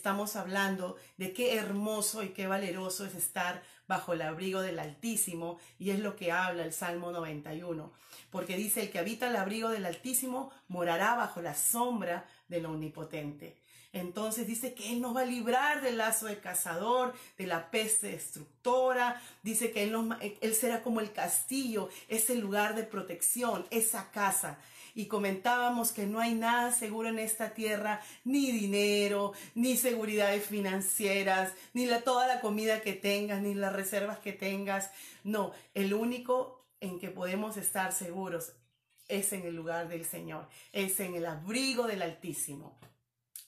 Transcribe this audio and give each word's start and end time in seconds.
Estamos 0.00 0.34
hablando 0.34 0.96
de 1.18 1.34
qué 1.34 1.56
hermoso 1.56 2.22
y 2.22 2.30
qué 2.30 2.46
valeroso 2.46 3.04
es 3.04 3.14
estar 3.14 3.62
bajo 3.86 4.14
el 4.14 4.22
abrigo 4.22 4.62
del 4.62 4.78
Altísimo 4.78 5.58
y 5.78 5.90
es 5.90 5.98
lo 5.98 6.16
que 6.16 6.32
habla 6.32 6.64
el 6.64 6.72
Salmo 6.72 7.12
91, 7.12 7.92
porque 8.30 8.56
dice, 8.56 8.80
el 8.80 8.90
que 8.90 8.98
habita 8.98 9.28
el 9.28 9.36
abrigo 9.36 9.68
del 9.68 9.84
Altísimo 9.84 10.52
morará 10.68 11.16
bajo 11.16 11.42
la 11.42 11.54
sombra 11.54 12.24
del 12.48 12.64
Omnipotente. 12.64 13.58
Entonces 13.92 14.46
dice 14.46 14.72
que 14.72 14.90
Él 14.90 15.02
nos 15.02 15.14
va 15.14 15.20
a 15.20 15.26
librar 15.26 15.82
del 15.82 15.98
lazo 15.98 16.28
del 16.28 16.40
cazador, 16.40 17.12
de 17.36 17.46
la 17.46 17.70
peste 17.70 18.12
destructora. 18.12 19.20
Dice 19.42 19.70
que 19.70 19.82
él, 19.82 19.94
él 20.40 20.54
será 20.54 20.82
como 20.82 21.00
el 21.00 21.12
castillo, 21.12 21.90
ese 22.08 22.36
lugar 22.36 22.74
de 22.74 22.84
protección, 22.84 23.66
esa 23.70 24.10
casa. 24.12 24.58
Y 24.94 25.06
comentábamos 25.06 25.92
que 25.92 26.06
no 26.06 26.20
hay 26.20 26.34
nada 26.34 26.72
seguro 26.72 27.08
en 27.08 27.18
esta 27.18 27.54
tierra, 27.54 28.00
ni 28.24 28.50
dinero, 28.52 29.32
ni 29.54 29.76
seguridades 29.76 30.44
financieras, 30.44 31.52
ni 31.72 31.86
la, 31.86 32.02
toda 32.02 32.26
la 32.26 32.40
comida 32.40 32.80
que 32.80 32.92
tengas, 32.92 33.42
ni 33.42 33.54
las 33.54 33.72
reservas 33.72 34.18
que 34.18 34.32
tengas. 34.32 34.90
No, 35.24 35.52
el 35.74 35.94
único 35.94 36.66
en 36.80 36.98
que 36.98 37.10
podemos 37.10 37.56
estar 37.56 37.92
seguros 37.92 38.52
es 39.08 39.32
en 39.32 39.42
el 39.42 39.56
lugar 39.56 39.88
del 39.88 40.04
Señor, 40.04 40.48
es 40.72 41.00
en 41.00 41.14
el 41.14 41.26
abrigo 41.26 41.86
del 41.86 42.02
Altísimo. 42.02 42.78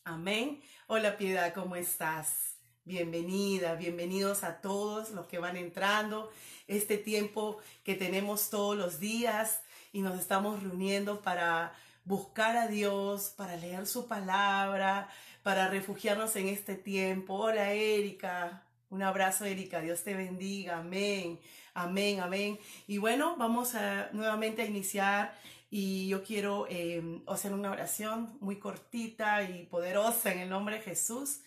Amén. 0.04 0.60
Hola 0.88 1.16
Piedad, 1.16 1.54
¿cómo 1.54 1.77
estás? 1.77 2.56
Bienvenida, 2.84 3.77
bienvenidos 3.77 4.42
a 4.42 4.60
todos 4.60 5.10
los 5.10 5.27
que 5.27 5.38
van 5.38 5.56
entrando. 5.56 6.32
Este 6.66 6.98
tiempo 6.98 7.58
que 7.84 7.94
tenemos 7.94 8.50
todos 8.50 8.77
los 8.77 8.98
días 8.98 9.60
y 9.92 10.00
nos 10.00 10.18
estamos 10.18 10.62
reuniendo 10.62 11.20
para 11.20 11.74
buscar 12.04 12.56
a 12.56 12.66
Dios, 12.66 13.34
para 13.36 13.56
leer 13.56 13.86
su 13.86 14.08
palabra, 14.08 15.08
para 15.42 15.68
refugiarnos 15.68 16.34
en 16.36 16.48
este 16.48 16.74
tiempo. 16.74 17.34
Hola 17.34 17.72
Erika, 17.72 18.64
un 18.88 19.02
abrazo 19.02 19.44
Erika, 19.44 19.80
Dios 19.80 20.02
te 20.02 20.14
bendiga, 20.14 20.78
amén, 20.78 21.38
amén, 21.74 22.20
amén. 22.20 22.58
Y 22.86 22.98
bueno, 22.98 23.36
vamos 23.36 23.74
a 23.74 24.08
nuevamente 24.12 24.62
a 24.62 24.66
iniciar 24.66 25.38
y 25.70 26.08
yo 26.08 26.22
quiero 26.24 26.66
em, 26.68 27.22
hacer 27.28 27.52
una 27.52 27.70
oración 27.70 28.36
muy 28.40 28.58
cortita 28.58 29.42
y 29.42 29.66
poderosa 29.66 30.32
en 30.32 30.40
el 30.40 30.48
nombre 30.48 30.77
de 30.77 30.82
Jesús. 30.82 31.40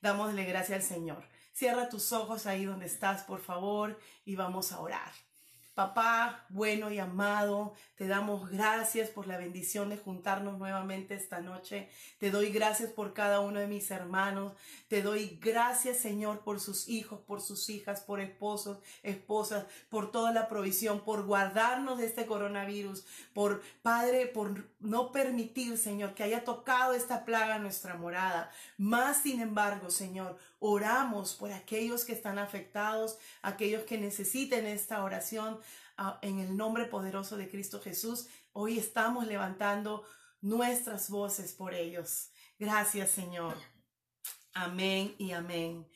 Dámosle 0.00 0.44
gracias 0.44 0.82
al 0.82 0.96
Señor. 0.96 1.24
Cierra 1.52 1.88
tus 1.88 2.12
ojos 2.12 2.46
ahí 2.46 2.64
donde 2.64 2.86
estás, 2.86 3.22
por 3.22 3.40
favor, 3.40 3.98
y 4.24 4.34
vamos 4.36 4.72
a 4.72 4.80
orar. 4.80 5.29
Papá 5.80 6.44
bueno 6.50 6.90
y 6.90 6.98
amado, 6.98 7.72
te 7.96 8.06
damos 8.06 8.50
gracias 8.50 9.08
por 9.08 9.26
la 9.26 9.38
bendición 9.38 9.88
de 9.88 9.96
juntarnos 9.96 10.58
nuevamente 10.58 11.14
esta 11.14 11.40
noche. 11.40 11.88
Te 12.18 12.30
doy 12.30 12.50
gracias 12.50 12.90
por 12.90 13.14
cada 13.14 13.40
uno 13.40 13.60
de 13.60 13.66
mis 13.66 13.90
hermanos. 13.90 14.52
Te 14.88 15.00
doy 15.00 15.38
gracias, 15.40 15.96
Señor, 15.96 16.40
por 16.40 16.60
sus 16.60 16.86
hijos, 16.90 17.20
por 17.20 17.40
sus 17.40 17.70
hijas, 17.70 18.02
por 18.02 18.20
esposos, 18.20 18.76
esposas, 19.02 19.64
por 19.88 20.10
toda 20.10 20.32
la 20.32 20.48
provisión, 20.48 21.00
por 21.00 21.24
guardarnos 21.24 21.96
de 21.96 22.04
este 22.04 22.26
coronavirus, 22.26 23.06
por, 23.32 23.62
Padre, 23.80 24.26
por 24.26 24.68
no 24.80 25.12
permitir, 25.12 25.78
Señor, 25.78 26.12
que 26.12 26.24
haya 26.24 26.44
tocado 26.44 26.92
esta 26.92 27.24
plaga 27.24 27.58
nuestra 27.58 27.94
morada. 27.94 28.50
Más, 28.76 29.22
sin 29.22 29.40
embargo, 29.40 29.90
Señor, 29.90 30.36
oramos 30.58 31.34
por 31.34 31.52
aquellos 31.52 32.04
que 32.04 32.12
están 32.12 32.38
afectados, 32.38 33.16
aquellos 33.40 33.84
que 33.84 33.96
necesiten 33.96 34.66
esta 34.66 35.02
oración 35.02 35.58
en 36.22 36.38
el 36.38 36.56
nombre 36.56 36.86
poderoso 36.86 37.36
de 37.36 37.48
Cristo 37.48 37.80
Jesús. 37.80 38.28
Hoy 38.52 38.78
estamos 38.78 39.26
levantando 39.26 40.04
nuestras 40.40 41.10
voces 41.10 41.52
por 41.52 41.74
ellos. 41.74 42.30
Gracias, 42.58 43.10
Señor. 43.10 43.56
Amén 44.54 45.14
y 45.18 45.32
amén. 45.32 45.86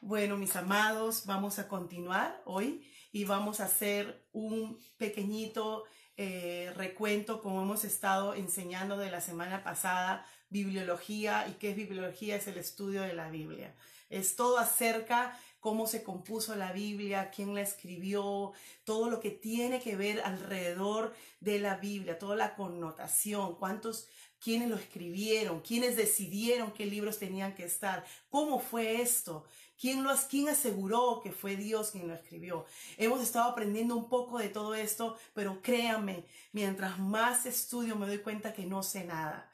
Bueno, 0.00 0.36
mis 0.36 0.56
amados, 0.56 1.26
vamos 1.26 1.58
a 1.58 1.68
continuar 1.68 2.42
hoy 2.44 2.86
y 3.12 3.24
vamos 3.24 3.60
a 3.60 3.66
hacer 3.66 4.26
un 4.32 4.78
pequeñito 4.96 5.84
eh, 6.16 6.72
recuento 6.76 7.40
como 7.40 7.62
hemos 7.62 7.84
estado 7.84 8.34
enseñando 8.34 8.96
de 8.96 9.10
la 9.10 9.20
semana 9.20 9.62
pasada, 9.62 10.26
bibliología 10.48 11.46
y 11.48 11.52
qué 11.54 11.70
es 11.70 11.76
bibliología, 11.76 12.36
es 12.36 12.46
el 12.48 12.58
estudio 12.58 13.02
de 13.02 13.14
la 13.14 13.30
Biblia. 13.30 13.74
Es 14.08 14.34
todo 14.34 14.58
acerca 14.58 15.38
cómo 15.60 15.86
se 15.86 16.02
compuso 16.02 16.56
la 16.56 16.72
Biblia, 16.72 17.30
quién 17.30 17.54
la 17.54 17.60
escribió, 17.60 18.52
todo 18.84 19.10
lo 19.10 19.20
que 19.20 19.30
tiene 19.30 19.80
que 19.80 19.94
ver 19.94 20.20
alrededor 20.22 21.14
de 21.40 21.58
la 21.58 21.76
Biblia, 21.76 22.18
toda 22.18 22.34
la 22.34 22.56
connotación, 22.56 23.56
cuántos, 23.56 24.08
quiénes 24.42 24.68
lo 24.70 24.76
escribieron, 24.76 25.60
quiénes 25.60 25.96
decidieron 25.96 26.72
qué 26.72 26.86
libros 26.86 27.18
tenían 27.18 27.54
que 27.54 27.64
estar, 27.64 28.04
cómo 28.30 28.58
fue 28.58 29.00
esto, 29.02 29.44
¿Quién, 29.80 30.04
lo, 30.04 30.14
¿Quién 30.28 30.46
aseguró 30.50 31.22
que 31.22 31.32
fue 31.32 31.56
Dios 31.56 31.90
quien 31.90 32.06
lo 32.06 32.12
escribió? 32.12 32.66
Hemos 32.98 33.22
estado 33.22 33.50
aprendiendo 33.50 33.96
un 33.96 34.10
poco 34.10 34.38
de 34.38 34.50
todo 34.50 34.74
esto, 34.74 35.16
pero 35.32 35.62
créame, 35.62 36.26
mientras 36.52 36.98
más 36.98 37.46
estudio 37.46 37.96
me 37.96 38.06
doy 38.06 38.18
cuenta 38.18 38.52
que 38.52 38.66
no 38.66 38.82
sé 38.82 39.04
nada 39.04 39.49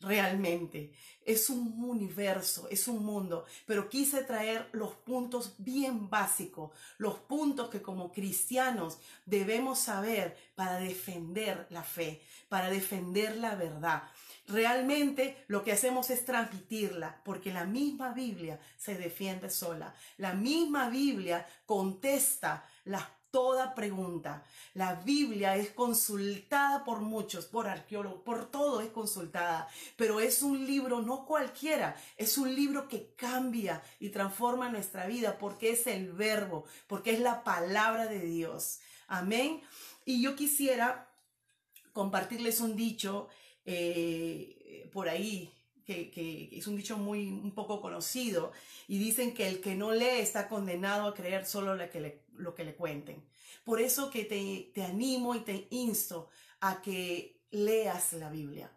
realmente. 0.00 0.92
Es 1.24 1.50
un 1.50 1.82
universo, 1.82 2.68
es 2.70 2.86
un 2.86 3.04
mundo, 3.04 3.46
pero 3.66 3.88
quise 3.88 4.22
traer 4.22 4.68
los 4.72 4.92
puntos 4.94 5.54
bien 5.58 6.08
básicos, 6.08 6.70
los 6.98 7.18
puntos 7.18 7.68
que 7.68 7.82
como 7.82 8.12
cristianos 8.12 8.98
debemos 9.24 9.80
saber 9.80 10.36
para 10.54 10.78
defender 10.78 11.66
la 11.70 11.82
fe, 11.82 12.22
para 12.48 12.70
defender 12.70 13.36
la 13.36 13.56
verdad. 13.56 14.04
Realmente 14.48 15.44
lo 15.48 15.64
que 15.64 15.72
hacemos 15.72 16.10
es 16.10 16.24
transmitirla, 16.24 17.20
porque 17.24 17.52
la 17.52 17.64
misma 17.64 18.12
Biblia 18.12 18.60
se 18.76 18.94
defiende 18.94 19.50
sola. 19.50 19.92
La 20.18 20.34
misma 20.34 20.88
Biblia 20.88 21.44
contesta 21.66 22.68
las 22.84 23.04
toda 23.36 23.74
pregunta. 23.74 24.46
La 24.72 24.94
Biblia 24.94 25.56
es 25.56 25.68
consultada 25.68 26.84
por 26.84 27.00
muchos, 27.00 27.44
por 27.44 27.68
arqueólogos, 27.68 28.22
por 28.22 28.50
todo 28.50 28.80
es 28.80 28.88
consultada, 28.88 29.68
pero 29.94 30.20
es 30.20 30.40
un 30.40 30.66
libro 30.66 31.02
no 31.02 31.26
cualquiera, 31.26 31.94
es 32.16 32.38
un 32.38 32.54
libro 32.54 32.88
que 32.88 33.12
cambia 33.14 33.82
y 34.00 34.08
transforma 34.08 34.70
nuestra 34.70 35.06
vida 35.06 35.36
porque 35.36 35.72
es 35.72 35.86
el 35.86 36.12
verbo, 36.12 36.64
porque 36.86 37.10
es 37.10 37.20
la 37.20 37.44
palabra 37.44 38.06
de 38.06 38.20
Dios. 38.20 38.78
Amén. 39.06 39.60
Y 40.06 40.22
yo 40.22 40.34
quisiera 40.34 41.06
compartirles 41.92 42.62
un 42.62 42.74
dicho 42.74 43.28
eh, 43.66 44.88
por 44.94 45.10
ahí 45.10 45.52
que, 45.84 46.48
es 46.52 46.66
un 46.66 46.76
dicho 46.76 46.96
muy 46.96 47.28
un 47.28 47.52
poco 47.52 47.80
conocido, 47.80 48.52
y 48.88 48.98
dicen 48.98 49.34
que 49.34 49.46
el 49.46 49.60
que 49.60 49.74
no 49.74 49.92
lee 49.92 50.20
está 50.20 50.48
condenado 50.48 51.08
a 51.08 51.14
creer 51.14 51.46
solo 51.46 51.76
lo 51.76 51.88
que 51.90 52.00
le, 52.00 52.25
lo 52.38 52.54
que 52.54 52.64
le 52.64 52.74
cuenten. 52.74 53.24
Por 53.64 53.80
eso 53.80 54.10
que 54.10 54.24
te, 54.24 54.70
te 54.74 54.84
animo 54.84 55.34
y 55.34 55.40
te 55.40 55.66
insto 55.70 56.28
a 56.60 56.82
que 56.82 57.42
leas 57.50 58.12
la 58.12 58.30
Biblia. 58.30 58.70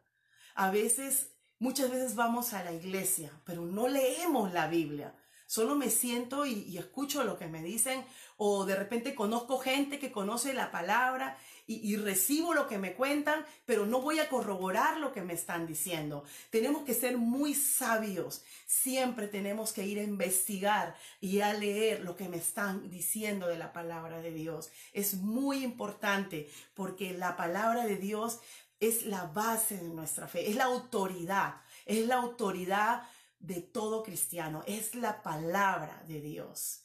A 0.56 0.72
veces, 0.72 1.32
muchas 1.60 1.92
veces 1.92 2.16
vamos 2.16 2.54
a 2.54 2.64
la 2.64 2.72
iglesia, 2.72 3.32
pero 3.46 3.66
no 3.66 3.88
leemos 3.88 4.54
la 4.54 4.68
Biblia. 4.68 5.16
Solo 5.46 5.76
me 5.76 5.90
siento 5.90 6.46
y, 6.46 6.54
y, 6.54 6.78
escucho 6.78 7.24
lo 7.24 7.38
que 7.38 7.48
me 7.48 7.64
dicen 7.64 8.06
o 8.38 8.66
de 8.66 8.76
repente 8.76 9.16
conozco 9.16 9.58
gente 9.58 9.98
que 9.98 10.12
conoce 10.12 10.54
la 10.54 10.70
palabra 10.70 11.38
y, 11.72 11.96
recibo 11.98 12.56
lo 12.56 12.68
que 12.68 12.80
me 12.80 12.94
cuentan, 12.94 13.46
pero 13.68 13.86
no 13.86 14.02
voy 14.02 14.18
a 14.18 14.28
corroborar 14.28 14.98
lo 14.98 15.14
que 15.14 15.22
me 15.22 15.34
están 15.34 15.68
diciendo. 15.68 16.24
Tenemos 16.50 16.84
que 16.84 16.96
ser 16.96 17.18
muy 17.18 17.54
sabios. 17.54 18.44
Siempre 18.66 19.28
tenemos 19.28 19.72
que 19.72 19.86
ir 19.86 20.00
a 20.00 20.04
investigar 20.04 20.96
y 21.22 21.42
a 21.42 21.54
leer 21.54 22.02
lo 22.02 22.16
que 22.16 22.28
me 22.28 22.38
están 22.38 22.90
diciendo 22.90 23.46
de 23.46 23.60
la 23.60 23.72
palabra 23.72 24.20
de 24.20 24.32
Dios. 24.32 24.72
Es 24.94 25.14
muy 25.14 25.64
importante 25.64 26.50
porque 26.74 27.14
la 27.14 27.38
palabra 27.38 27.86
de 27.86 27.98
Dios 27.98 28.40
es 28.80 29.06
la 29.06 29.26
base 29.26 29.78
de 29.78 29.90
nuestra 29.90 30.28
fe, 30.28 30.50
es 30.50 30.56
la 30.56 30.64
autoridad, 30.64 31.62
es 31.86 32.08
la 32.08 32.16
autoridad 32.16 33.04
de 33.40 33.62
todo 33.62 34.02
cristiano, 34.02 34.64
es 34.66 34.96
la 34.96 35.22
palabra 35.22 36.02
de 36.08 36.20
Dios. 36.20 36.82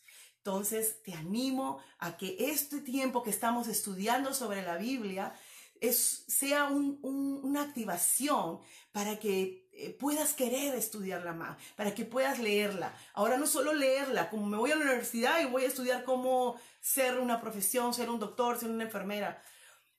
Entonces, 0.47 1.03
te 1.03 1.15
animo 1.15 1.79
a 1.99 2.19
que 2.19 2.37
este 2.39 2.83
tiempo 2.83 3.23
que 3.23 3.31
estamos 3.31 3.67
estudiando 3.67 4.35
sobre 4.35 4.61
la 4.61 4.77
Biblia 4.77 5.33
es, 5.81 6.25
sea 6.29 6.67
una 6.67 7.63
activación 7.63 8.61
para 8.93 9.19
que 9.19 9.71
eh, 9.73 9.97
puedas 9.99 10.35
querer 10.35 10.75
estudiarla 10.75 11.33
más, 11.33 11.57
para 11.77 11.95
que 11.95 12.05
puedas 12.05 12.41
leerla. 12.41 12.95
Ahora 13.15 13.39
no 13.39 13.47
solo 13.47 13.73
leerla, 13.73 14.29
como 14.29 14.45
me 14.45 14.59
voy 14.59 14.71
a 14.71 14.77
la 14.77 14.85
universidad 14.85 15.41
y 15.41 15.47
voy 15.47 15.65
a 15.65 15.69
estudiar 15.69 16.05
cómo 16.05 16.61
ser 16.79 17.19
una 17.19 17.41
profesión, 17.41 17.95
ser 17.95 18.11
un 18.11 18.21
doctor, 18.21 18.59
ser 18.59 18.69
una 18.69 18.85
enfermera. 18.85 19.43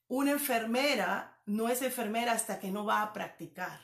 Una 0.07 0.29
enfermera 0.29 1.41
no 1.47 1.69
es 1.69 1.81
enfermera 1.81 2.33
hasta 2.33 2.59
que 2.59 2.69
no 2.69 2.85
va 2.85 3.01
a 3.01 3.13
practicar. 3.13 3.79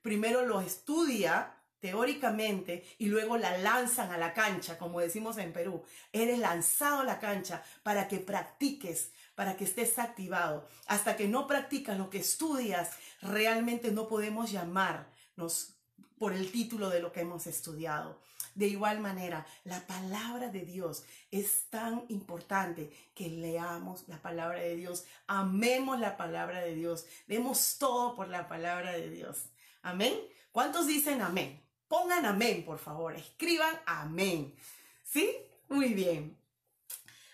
Primero 0.00 0.46
lo 0.46 0.60
estudia 0.60 1.56
teóricamente 1.84 2.82
y 2.96 3.08
luego 3.08 3.36
la 3.36 3.58
lanzan 3.58 4.10
a 4.10 4.16
la 4.16 4.32
cancha, 4.32 4.78
como 4.78 5.00
decimos 5.00 5.36
en 5.36 5.52
Perú. 5.52 5.84
Eres 6.14 6.38
lanzado 6.38 7.00
a 7.00 7.04
la 7.04 7.20
cancha 7.20 7.62
para 7.82 8.08
que 8.08 8.20
practiques, 8.20 9.10
para 9.34 9.54
que 9.54 9.64
estés 9.64 9.98
activado. 9.98 10.66
Hasta 10.86 11.14
que 11.14 11.28
no 11.28 11.46
practicas 11.46 11.98
lo 11.98 12.08
que 12.08 12.20
estudias, 12.20 12.92
realmente 13.20 13.90
no 13.90 14.08
podemos 14.08 14.50
llamarnos 14.50 15.74
por 16.16 16.32
el 16.32 16.50
título 16.50 16.88
de 16.88 17.00
lo 17.00 17.12
que 17.12 17.20
hemos 17.20 17.46
estudiado. 17.46 18.18
De 18.54 18.66
igual 18.66 19.00
manera, 19.00 19.44
la 19.64 19.86
palabra 19.86 20.48
de 20.48 20.62
Dios 20.62 21.04
es 21.30 21.68
tan 21.68 22.06
importante 22.08 22.90
que 23.14 23.28
leamos 23.28 24.08
la 24.08 24.22
palabra 24.22 24.60
de 24.60 24.74
Dios, 24.74 25.04
amemos 25.26 26.00
la 26.00 26.16
palabra 26.16 26.60
de 26.60 26.74
Dios, 26.74 27.04
demos 27.26 27.76
todo 27.76 28.16
por 28.16 28.28
la 28.28 28.48
palabra 28.48 28.92
de 28.92 29.10
Dios. 29.10 29.50
Amén. 29.82 30.14
¿Cuántos 30.50 30.86
dicen 30.86 31.20
amén? 31.20 31.60
Pongan 31.88 32.26
amén, 32.26 32.64
por 32.64 32.78
favor. 32.78 33.14
Escriban 33.14 33.80
amén. 33.86 34.54
¿Sí? 35.02 35.30
Muy 35.68 35.94
bien. 35.94 36.36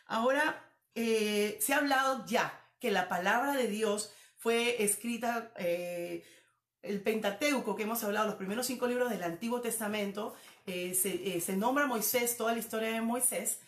Ahora, 0.07 0.71
eh, 0.95 1.59
se 1.61 1.73
ha 1.73 1.79
hablado 1.79 2.27
ya 2.27 2.53
que 2.81 2.91
la 2.91 3.09
palabra 3.09 3.55
de 3.55 3.69
Dios 3.69 4.13
fue 4.39 4.83
escrita, 4.83 5.53
eh, 5.57 6.25
el 6.83 7.01
Pentateuco 7.03 7.77
que 7.77 7.85
hemos 7.85 8.03
hablado, 8.03 8.27
los 8.27 8.37
primeros 8.37 8.67
cinco 8.67 8.87
libros 8.87 9.11
del 9.11 9.23
Antiguo 9.23 9.61
Testamento, 9.61 10.35
eh, 10.67 10.95
se, 10.95 11.57
nombra 11.57 11.87
Moisés, 11.87 12.37
toda 12.37 12.53
la 12.53 12.59
historia 12.59 12.91
de 12.91 13.01
Moisés, 13.01 13.61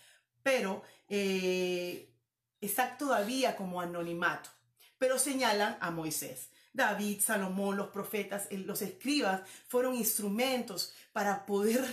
pero 0.43 0.82
está 1.08 2.96
todavía 2.96 3.55
como 3.55 3.81
anonimato, 3.81 4.49
pero 4.99 5.19
señalan 5.19 5.76
a 5.81 5.90
Moisés. 5.90 6.49
David, 6.72 7.20
Salomón, 7.20 7.76
los 7.76 7.88
profetas, 7.88 8.48
los 8.50 8.82
escribas 8.82 9.42
fueron 9.69 9.94
instrumentos 9.94 10.94
para 11.12 11.44
poder 11.44 11.84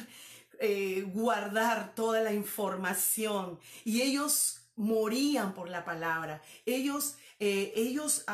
eh, 0.60 1.06
guardar 1.14 1.94
toda 1.96 2.22
la 2.22 2.34
información 2.34 3.60
y 3.84 4.02
ellos 4.02 4.62
morían 4.76 5.54
por 5.54 5.70
la 5.70 5.84
palabra. 5.84 6.42
Ellos, 6.66 7.18
eh, 7.40 7.74
ellos, 7.76 8.26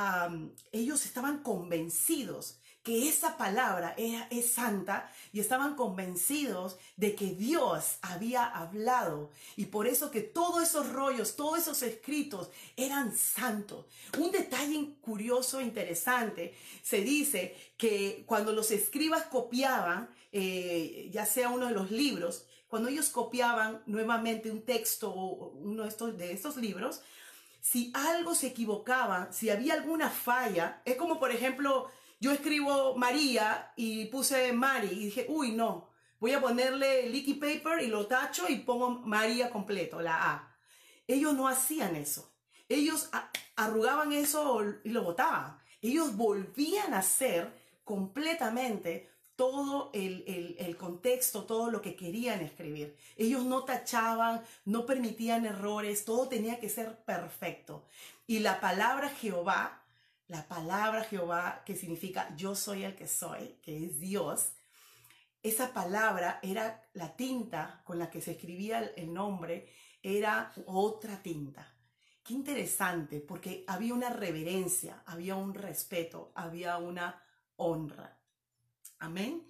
ellos 0.71 1.05
estaban 1.05 1.41
convencidos 1.41 2.59
que 2.85 3.09
esa 3.09 3.35
palabra 3.35 3.95
es 3.97 4.51
santa 4.53 5.11
y 5.33 5.39
estaban 5.39 5.75
convencidos 5.75 6.77
de 6.97 7.15
que 7.15 7.31
Dios 7.31 7.97
había 8.03 8.45
hablado 8.45 9.31
y 9.55 9.65
por 9.65 9.87
eso 9.87 10.11
que 10.11 10.21
todos 10.21 10.61
esos 10.61 10.93
rollos, 10.93 11.35
todos 11.35 11.57
esos 11.57 11.81
escritos 11.81 12.51
eran 12.77 13.17
santos. 13.17 13.87
Un 14.19 14.31
detalle 14.31 14.93
curioso, 15.01 15.61
interesante, 15.61 16.53
se 16.83 17.01
dice 17.01 17.57
que 17.75 18.23
cuando 18.27 18.53
los 18.53 18.69
escribas 18.69 19.23
copiaban, 19.23 20.07
eh, 20.31 21.09
ya 21.11 21.25
sea 21.25 21.49
uno 21.49 21.65
de 21.65 21.73
los 21.73 21.89
libros, 21.89 22.45
cuando 22.67 22.89
ellos 22.89 23.09
copiaban 23.09 23.81
nuevamente 23.87 24.51
un 24.51 24.61
texto 24.61 25.11
o 25.11 25.53
uno 25.53 25.83
de 25.83 25.89
estos, 25.89 26.15
de 26.19 26.33
estos 26.33 26.55
libros, 26.57 27.01
si 27.61 27.91
algo 27.95 28.35
se 28.35 28.45
equivocaba, 28.45 29.31
si 29.31 29.49
había 29.49 29.73
alguna 29.73 30.11
falla, 30.11 30.83
es 30.85 30.97
como 30.97 31.19
por 31.19 31.31
ejemplo, 31.31 31.89
yo 32.19 32.31
escribo 32.31 32.95
María 32.95 33.73
y 33.75 34.05
puse 34.05 34.53
Mari 34.53 34.87
y 34.87 35.05
dije, 35.05 35.25
uy, 35.29 35.51
no, 35.51 35.89
voy 36.19 36.33
a 36.33 36.41
ponerle 36.41 37.09
leaky 37.09 37.35
paper 37.35 37.81
y 37.81 37.87
lo 37.87 38.07
tacho 38.07 38.47
y 38.49 38.59
pongo 38.59 38.89
María 38.89 39.49
completo, 39.49 40.01
la 40.01 40.31
A. 40.31 40.57
Ellos 41.07 41.33
no 41.33 41.47
hacían 41.47 41.95
eso. 41.95 42.31
Ellos 42.67 43.09
arrugaban 43.55 44.11
eso 44.11 44.63
y 44.83 44.89
lo 44.89 45.03
botaban. 45.03 45.59
Ellos 45.81 46.15
volvían 46.15 46.93
a 46.93 46.99
hacer 46.99 47.53
completamente 47.83 49.09
todo 49.35 49.91
el, 49.93 50.55
el, 50.57 50.77
contexto, 50.77 51.43
todo 51.43 51.69
lo 51.69 51.81
que 51.81 51.95
querían 51.95 52.41
escribir. 52.41 52.97
Ellos 53.17 53.43
no 53.43 53.63
tachaban, 53.63 54.41
no 54.63 54.85
permitían 54.85 55.45
errores, 55.45 56.05
todo 56.05 56.27
tenía 56.27 56.59
que 56.59 56.69
ser 56.69 57.03
perfecto. 57.03 57.85
Y 58.25 58.39
la 58.39 58.61
palabra 58.61 59.09
Jehová 59.09 59.84
la 60.27 60.47
palabra 60.47 61.03
Jehová, 61.03 61.63
que 61.65 61.75
significa 61.75 62.35
yo 62.35 62.55
soy 62.55 62.83
el 62.83 62.95
que 62.95 63.07
soy, 63.07 63.59
que 63.61 63.85
es 63.85 63.99
Dios, 63.99 64.53
esa 65.43 65.73
palabra 65.73 66.39
era 66.41 66.89
la 66.93 67.15
tinta 67.15 67.81
con 67.83 67.99
la 67.99 68.09
que 68.09 68.21
se 68.21 68.31
escribía 68.31 68.79
el 68.95 69.13
nombre, 69.13 69.71
era 70.01 70.51
otra 70.65 71.21
tinta. 71.21 71.71
Qué 72.23 72.33
interesante, 72.33 73.19
porque 73.19 73.63
había 73.67 73.93
una 73.93 74.09
reverencia, 74.09 75.03
había 75.05 75.35
un 75.35 75.53
respeto, 75.53 76.31
había 76.33 76.77
una 76.77 77.23
honra. 77.57 78.19
Amén. 78.97 79.47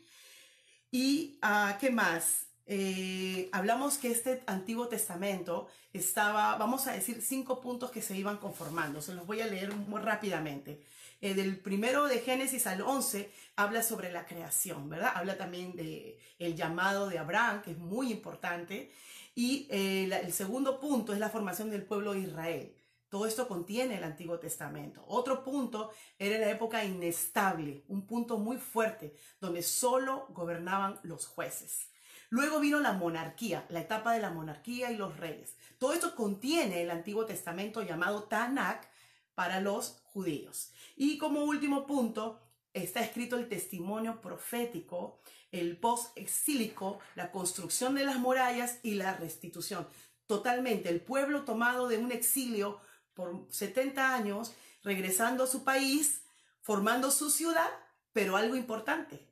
¿Y 0.92 1.39
uh, 1.42 1.77
qué 1.80 1.89
más? 1.89 2.48
Eh, 2.67 3.50
hablamos 3.51 3.97
que 3.97 4.09
este 4.09 4.41
Antiguo 4.47 4.88
Testamento 4.88 5.67
estaba, 5.94 6.57
vamos 6.57 6.88
a 6.88 6.94
decir, 6.94 7.21
cinco 7.21 7.62
puntos 7.62 7.91
que 7.91 8.01
se 8.01 8.17
iban 8.17 8.38
conformando. 8.38 9.01
Se 9.01 9.13
los 9.13 9.25
voy 9.25 9.41
a 9.41 9.47
leer 9.47 9.73
muy 9.73 10.01
rápidamente. 10.01 10.81
Eh, 11.21 11.33
del 11.33 11.59
primero 11.59 12.06
de 12.07 12.19
Génesis 12.19 12.67
al 12.67 12.81
11 12.81 13.31
habla 13.56 13.83
sobre 13.83 14.12
la 14.12 14.25
creación, 14.25 14.89
¿verdad? 14.89 15.12
Habla 15.15 15.38
también 15.38 15.75
de 15.75 16.19
el 16.39 16.56
llamado 16.56 17.07
de 17.07 17.19
Abraham, 17.19 17.62
que 17.62 17.71
es 17.71 17.77
muy 17.77 18.12
importante. 18.12 18.91
Y 19.35 19.67
eh, 19.69 20.09
el 20.23 20.33
segundo 20.33 20.79
punto 20.79 21.13
es 21.13 21.19
la 21.19 21.29
formación 21.29 21.69
del 21.69 21.83
pueblo 21.83 22.13
de 22.13 22.21
Israel. 22.21 22.75
Todo 23.09 23.27
esto 23.27 23.47
contiene 23.47 23.97
el 23.97 24.03
Antiguo 24.03 24.39
Testamento. 24.39 25.06
Otro 25.07 25.44
punto 25.44 25.91
era 26.17 26.38
la 26.39 26.50
época 26.50 26.83
inestable, 26.83 27.83
un 27.88 28.06
punto 28.06 28.38
muy 28.38 28.57
fuerte, 28.57 29.15
donde 29.39 29.62
solo 29.62 30.27
gobernaban 30.29 31.00
los 31.03 31.27
jueces. 31.27 31.89
Luego 32.30 32.60
vino 32.60 32.80
la 32.80 32.94
monarquía, 32.94 33.66
la 33.69 33.81
etapa 33.81 34.13
de 34.13 34.19
la 34.19 34.31
monarquía 34.31 34.92
y 34.92 34.98
los 34.98 35.18
reyes. 35.18 35.57
Todo 35.77 35.94
esto 35.94 36.16
contiene 36.16 36.81
el 36.81 36.92
Antiguo 36.92 37.25
Testamento 37.25 37.81
llamado 37.81 38.24
Tanakh 38.24 38.88
para 39.36 39.60
los 39.60 40.01
judíos. 40.04 40.72
Y 40.95 41.18
como 41.18 41.44
último 41.44 41.86
punto, 41.86 42.42
está 42.74 43.01
escrito 43.01 43.38
el 43.38 43.48
testimonio 43.48 44.22
profético, 44.22 45.19
el 45.51 45.77
post-exílico, 45.77 47.00
la 47.16 47.31
construcción 47.31 47.95
de 47.95 48.06
las 48.06 48.18
murallas 48.18 48.79
y 48.84 48.96
la 48.96 49.15
restitución. 49.15 49.88
Totalmente, 50.27 50.89
el 50.89 51.01
pueblo 51.01 51.44
tomado 51.44 51.88
de 51.88 51.98
un 51.98 52.12
exilio 52.12 52.79
por 53.13 53.48
70 53.50 54.13
años, 54.13 54.53
regresando 54.84 55.46
a 55.46 55.48
su 55.48 55.63
país, 55.63 56.24
formando 56.62 57.12
su 57.12 57.29
ciudad, 57.29 57.70
pero 58.12 58.36
algo 58.36 58.55
importante, 58.55 59.25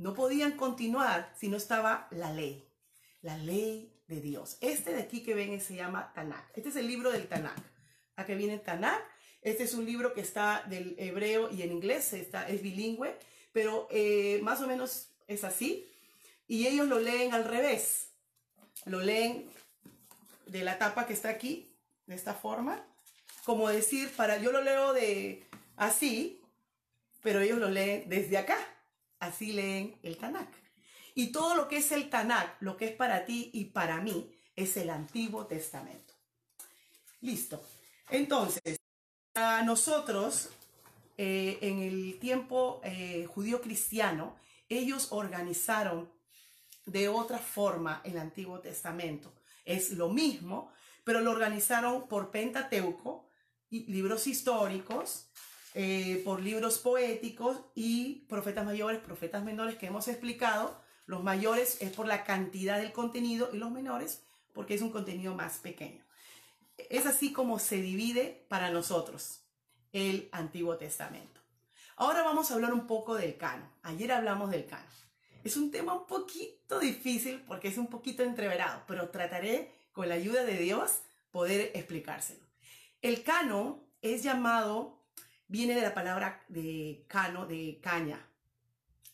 no 0.00 0.14
podían 0.14 0.52
continuar 0.52 1.30
si 1.38 1.48
no 1.48 1.58
estaba 1.58 2.08
la 2.10 2.32
ley, 2.32 2.66
la 3.20 3.36
ley 3.36 3.94
de 4.08 4.22
Dios. 4.22 4.56
Este 4.62 4.94
de 4.94 5.02
aquí 5.02 5.22
que 5.22 5.34
ven 5.34 5.60
se 5.60 5.74
llama 5.74 6.10
Tanakh. 6.14 6.50
Este 6.54 6.70
es 6.70 6.76
el 6.76 6.88
libro 6.88 7.10
del 7.10 7.28
Tanakh. 7.28 7.62
Aquí 8.16 8.34
viene 8.34 8.58
Tanakh. 8.58 9.02
Este 9.42 9.64
es 9.64 9.74
un 9.74 9.84
libro 9.84 10.14
que 10.14 10.22
está 10.22 10.64
del 10.70 10.96
hebreo 10.98 11.50
y 11.50 11.60
en 11.62 11.72
inglés, 11.72 12.14
está, 12.14 12.48
es 12.48 12.62
bilingüe, 12.62 13.14
pero 13.52 13.88
eh, 13.90 14.40
más 14.42 14.62
o 14.62 14.66
menos 14.66 15.10
es 15.28 15.44
así. 15.44 15.86
Y 16.48 16.66
ellos 16.66 16.88
lo 16.88 16.98
leen 16.98 17.34
al 17.34 17.44
revés. 17.44 18.08
Lo 18.86 19.00
leen 19.00 19.50
de 20.46 20.64
la 20.64 20.78
tapa 20.78 21.06
que 21.06 21.12
está 21.12 21.28
aquí, 21.28 21.76
de 22.06 22.14
esta 22.14 22.32
forma. 22.32 22.86
Como 23.44 23.68
decir, 23.68 24.10
para 24.16 24.38
yo 24.38 24.50
lo 24.50 24.62
leo 24.62 24.94
de 24.94 25.46
así, 25.76 26.40
pero 27.22 27.40
ellos 27.40 27.58
lo 27.58 27.68
leen 27.68 28.08
desde 28.08 28.38
acá. 28.38 28.56
Así 29.20 29.52
leen 29.52 29.98
el 30.02 30.16
Tanakh. 30.16 30.52
Y 31.14 31.32
todo 31.32 31.54
lo 31.54 31.68
que 31.68 31.76
es 31.76 31.92
el 31.92 32.10
Tanakh, 32.10 32.60
lo 32.60 32.76
que 32.76 32.86
es 32.86 32.92
para 32.92 33.24
ti 33.24 33.50
y 33.52 33.66
para 33.66 34.00
mí, 34.00 34.34
es 34.56 34.76
el 34.76 34.90
Antiguo 34.90 35.46
Testamento. 35.46 36.14
Listo. 37.20 37.62
Entonces, 38.10 38.78
a 39.34 39.62
nosotros, 39.62 40.50
eh, 41.16 41.58
en 41.60 41.80
el 41.80 42.18
tiempo 42.18 42.80
eh, 42.82 43.26
judío 43.32 43.60
cristiano, 43.60 44.36
ellos 44.68 45.08
organizaron 45.10 46.10
de 46.86 47.08
otra 47.08 47.38
forma 47.38 48.00
el 48.04 48.18
Antiguo 48.18 48.60
Testamento. 48.60 49.32
Es 49.64 49.90
lo 49.90 50.08
mismo, 50.08 50.72
pero 51.04 51.20
lo 51.20 51.30
organizaron 51.30 52.08
por 52.08 52.30
Pentateuco, 52.30 53.30
y 53.70 53.84
libros 53.86 54.26
históricos, 54.26 55.28
eh, 55.74 56.22
por 56.24 56.40
libros 56.40 56.78
poéticos 56.78 57.58
y 57.74 58.26
profetas 58.28 58.64
mayores, 58.64 59.00
profetas 59.00 59.44
menores 59.44 59.76
que 59.76 59.86
hemos 59.86 60.08
explicado. 60.08 60.80
Los 61.06 61.22
mayores 61.22 61.80
es 61.80 61.92
por 61.92 62.06
la 62.06 62.24
cantidad 62.24 62.78
del 62.78 62.92
contenido 62.92 63.50
y 63.52 63.58
los 63.58 63.70
menores 63.70 64.22
porque 64.52 64.74
es 64.74 64.82
un 64.82 64.90
contenido 64.90 65.34
más 65.34 65.58
pequeño. 65.58 66.04
Es 66.88 67.06
así 67.06 67.32
como 67.32 67.58
se 67.58 67.76
divide 67.76 68.46
para 68.48 68.70
nosotros 68.70 69.42
el 69.92 70.28
Antiguo 70.32 70.76
Testamento. 70.76 71.40
Ahora 71.96 72.22
vamos 72.22 72.50
a 72.50 72.54
hablar 72.54 72.72
un 72.72 72.86
poco 72.86 73.14
del 73.14 73.36
cano. 73.36 73.70
Ayer 73.82 74.12
hablamos 74.12 74.50
del 74.50 74.66
cano. 74.66 74.88
Es 75.44 75.56
un 75.56 75.70
tema 75.70 75.94
un 75.94 76.06
poquito 76.06 76.78
difícil 76.78 77.42
porque 77.46 77.68
es 77.68 77.78
un 77.78 77.86
poquito 77.86 78.22
entreverado, 78.22 78.82
pero 78.86 79.10
trataré 79.10 79.72
con 79.92 80.08
la 80.08 80.14
ayuda 80.14 80.44
de 80.44 80.58
Dios 80.58 81.00
poder 81.30 81.70
explicárselo. 81.74 82.44
El 83.02 83.22
cano 83.22 83.84
es 84.02 84.22
llamado, 84.22 84.99
viene 85.50 85.74
de 85.74 85.82
la 85.82 85.92
palabra 85.92 86.44
de 86.48 87.04
cano, 87.08 87.44
de 87.44 87.80
caña. 87.82 88.24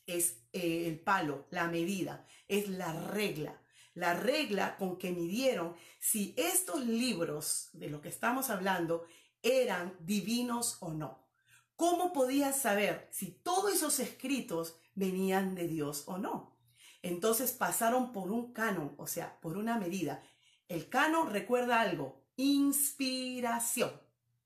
Es 0.07 0.43
eh, 0.53 0.87
el 0.87 1.01
palo, 1.01 1.47
la 1.51 1.67
medida, 1.67 2.27
es 2.47 2.69
la 2.69 2.93
regla. 2.93 3.61
La 3.95 4.13
regla 4.13 4.77
con 4.77 4.99
que 4.99 5.11
midieron 5.11 5.75
si 5.99 6.35
estos 6.37 6.85
libros 6.85 7.71
de 7.73 7.89
lo 7.89 8.03
que 8.03 8.11
estamos 8.11 8.51
hablando 8.51 9.07
eran 9.43 9.97
divinos 10.01 10.77
o 10.81 10.93
no. 10.93 11.27
¿Cómo 11.75 12.13
podías 12.13 12.61
saber 12.61 13.09
si 13.11 13.31
todos 13.31 13.73
esos 13.73 13.99
escritos 13.99 14.77
venían 14.95 15.55
de 15.55 15.67
Dios 15.67 16.05
o 16.07 16.19
no? 16.19 16.59
Entonces 17.01 17.53
pasaron 17.53 18.13
por 18.13 18.31
un 18.31 18.53
canon, 18.53 18.95
o 18.99 19.07
sea, 19.07 19.41
por 19.41 19.57
una 19.57 19.79
medida. 19.79 20.23
El 20.69 20.91
canon 20.91 21.31
recuerda 21.31 21.81
algo, 21.81 22.27
inspiración. 22.37 23.91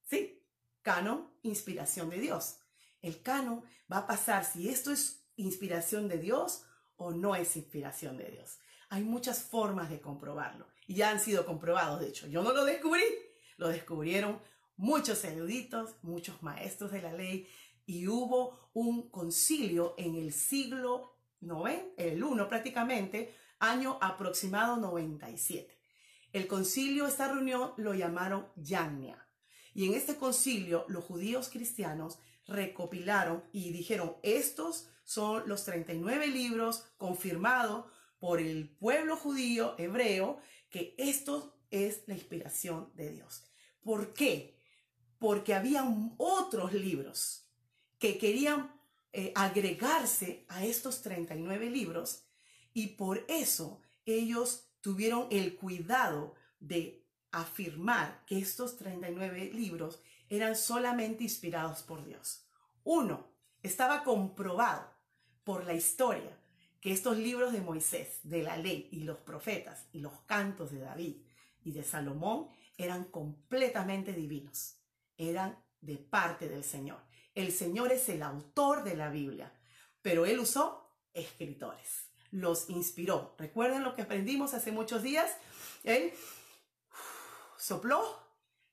¿Sí? 0.09 0.40
Canon, 0.83 1.31
inspiración 1.43 2.11
de 2.11 2.19
Dios. 2.19 2.59
El 3.03 3.23
canon 3.23 3.65
va 3.91 3.99
a 3.99 4.07
pasar 4.07 4.45
si 4.45 4.69
esto 4.69 4.91
es 4.91 5.25
inspiración 5.37 6.09
de 6.09 6.19
Dios 6.19 6.65
o 6.97 7.13
no 7.13 7.35
es 7.35 7.57
inspiración 7.57 8.17
de 8.17 8.31
Dios. 8.31 8.59
Hay 8.89 9.03
muchas 9.03 9.43
formas 9.43 9.89
de 9.89 10.01
comprobarlo 10.01 10.67
y 10.87 10.97
ya 10.97 11.11
han 11.11 11.21
sido 11.21 11.47
comprobados, 11.47 12.01
de 12.01 12.09
hecho. 12.09 12.27
Yo 12.27 12.43
no 12.43 12.53
lo 12.53 12.65
descubrí, 12.65 13.05
lo 13.57 13.69
descubrieron 13.69 14.41
muchos 14.77 15.25
eruditos, 15.25 15.95
muchos 16.03 16.43
maestros 16.43 16.91
de 16.91 17.03
la 17.03 17.13
ley, 17.13 17.49
y 17.87 18.07
hubo 18.09 18.71
un 18.73 19.11
concilio 19.11 19.95
en 19.99 20.17
el 20.17 20.33
siglo 20.33 21.17
IX, 21.41 21.83
el 21.97 22.23
1 22.23 22.49
prácticamente, 22.49 23.35
año 23.59 23.99
aproximado 24.01 24.77
97. 24.77 25.79
El 26.33 26.47
concilio, 26.47 27.07
esta 27.07 27.29
reunión 27.29 27.73
lo 27.77 27.95
llamaron 27.95 28.49
Yagna. 28.57 29.30
Y 29.75 29.87
en 29.87 29.95
este 29.95 30.17
concilio 30.17 30.85
los 30.89 31.05
judíos 31.05 31.49
cristianos 31.49 32.19
recopilaron 32.47 33.45
y 33.53 33.71
dijeron, 33.71 34.17
estos 34.23 34.89
son 35.05 35.49
los 35.49 35.65
39 35.65 36.27
libros 36.29 36.85
confirmados 36.97 37.87
por 38.19 38.41
el 38.41 38.69
pueblo 38.69 39.17
judío 39.17 39.75
hebreo, 39.79 40.41
que 40.69 40.95
esto 40.99 41.57
es 41.71 42.03
la 42.07 42.15
inspiración 42.15 42.91
de 42.95 43.11
Dios. 43.11 43.45
¿Por 43.83 44.13
qué? 44.13 44.61
porque 45.21 45.55
había 45.55 45.85
otros 46.17 46.73
libros 46.73 47.47
que 47.99 48.17
querían 48.17 48.75
eh, 49.13 49.33
agregarse 49.37 50.47
a 50.49 50.65
estos 50.65 51.03
39 51.03 51.71
libros 51.71 52.25
y 52.73 52.89
por 52.89 53.25
eso 53.29 53.83
ellos 54.07 54.71
tuvieron 54.81 55.29
el 55.31 55.57
cuidado 55.57 56.35
de 56.59 57.00
afirmar 57.33 58.25
que 58.27 58.39
estos 58.39 58.77
39 58.77 59.51
libros 59.55 60.01
eran 60.29 60.57
solamente 60.57 61.25
inspirados 61.25 61.83
por 61.83 62.05
Dios. 62.05 62.47
Uno, 62.85 63.29
estaba 63.63 64.05
comprobado 64.05 64.89
por 65.45 65.65
la 65.65 65.75
historia 65.75 66.37
que 66.81 66.93
estos 66.93 67.19
libros 67.19 67.53
de 67.53 67.61
Moisés, 67.61 68.21
de 68.23 68.43
la 68.43 68.57
ley 68.57 68.89
y 68.91 69.05
los 69.05 69.19
profetas 69.19 69.87
y 69.93 70.01
los 70.01 70.21
cantos 70.23 70.71
de 70.71 70.81
David 70.81 71.17
y 71.63 71.73
de 71.73 71.85
Salomón 71.85 72.49
eran 72.79 73.05
completamente 73.05 74.15
divinos 74.15 74.81
eran 75.21 75.63
de 75.81 75.99
parte 75.99 76.49
del 76.49 76.65
Señor. 76.65 76.99
El 77.35 77.53
Señor 77.53 77.93
es 77.93 78.09
el 78.09 78.23
autor 78.23 78.85
de 78.85 78.97
la 78.97 79.11
Biblia, 79.11 79.53
pero 80.03 80.25
Él 80.25 80.39
usó 80.39 80.91
escritores, 81.13 82.11
los 82.31 82.71
inspiró. 82.71 83.35
¿Recuerden 83.39 83.85
lo 83.85 83.95
que 83.95 84.03
aprendimos 84.03 84.55
hace 84.55 84.73
muchos 84.73 85.03
días? 85.03 85.31
Él 85.85 86.13
sopló 87.61 88.03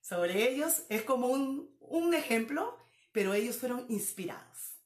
sobre 0.00 0.50
ellos, 0.50 0.84
es 0.88 1.02
como 1.02 1.28
un, 1.28 2.14
ejemplo, 2.14 2.76
pero 3.12 3.34
ellos 3.34 3.56
fueron 3.56 3.84
inspirados. 3.88 4.78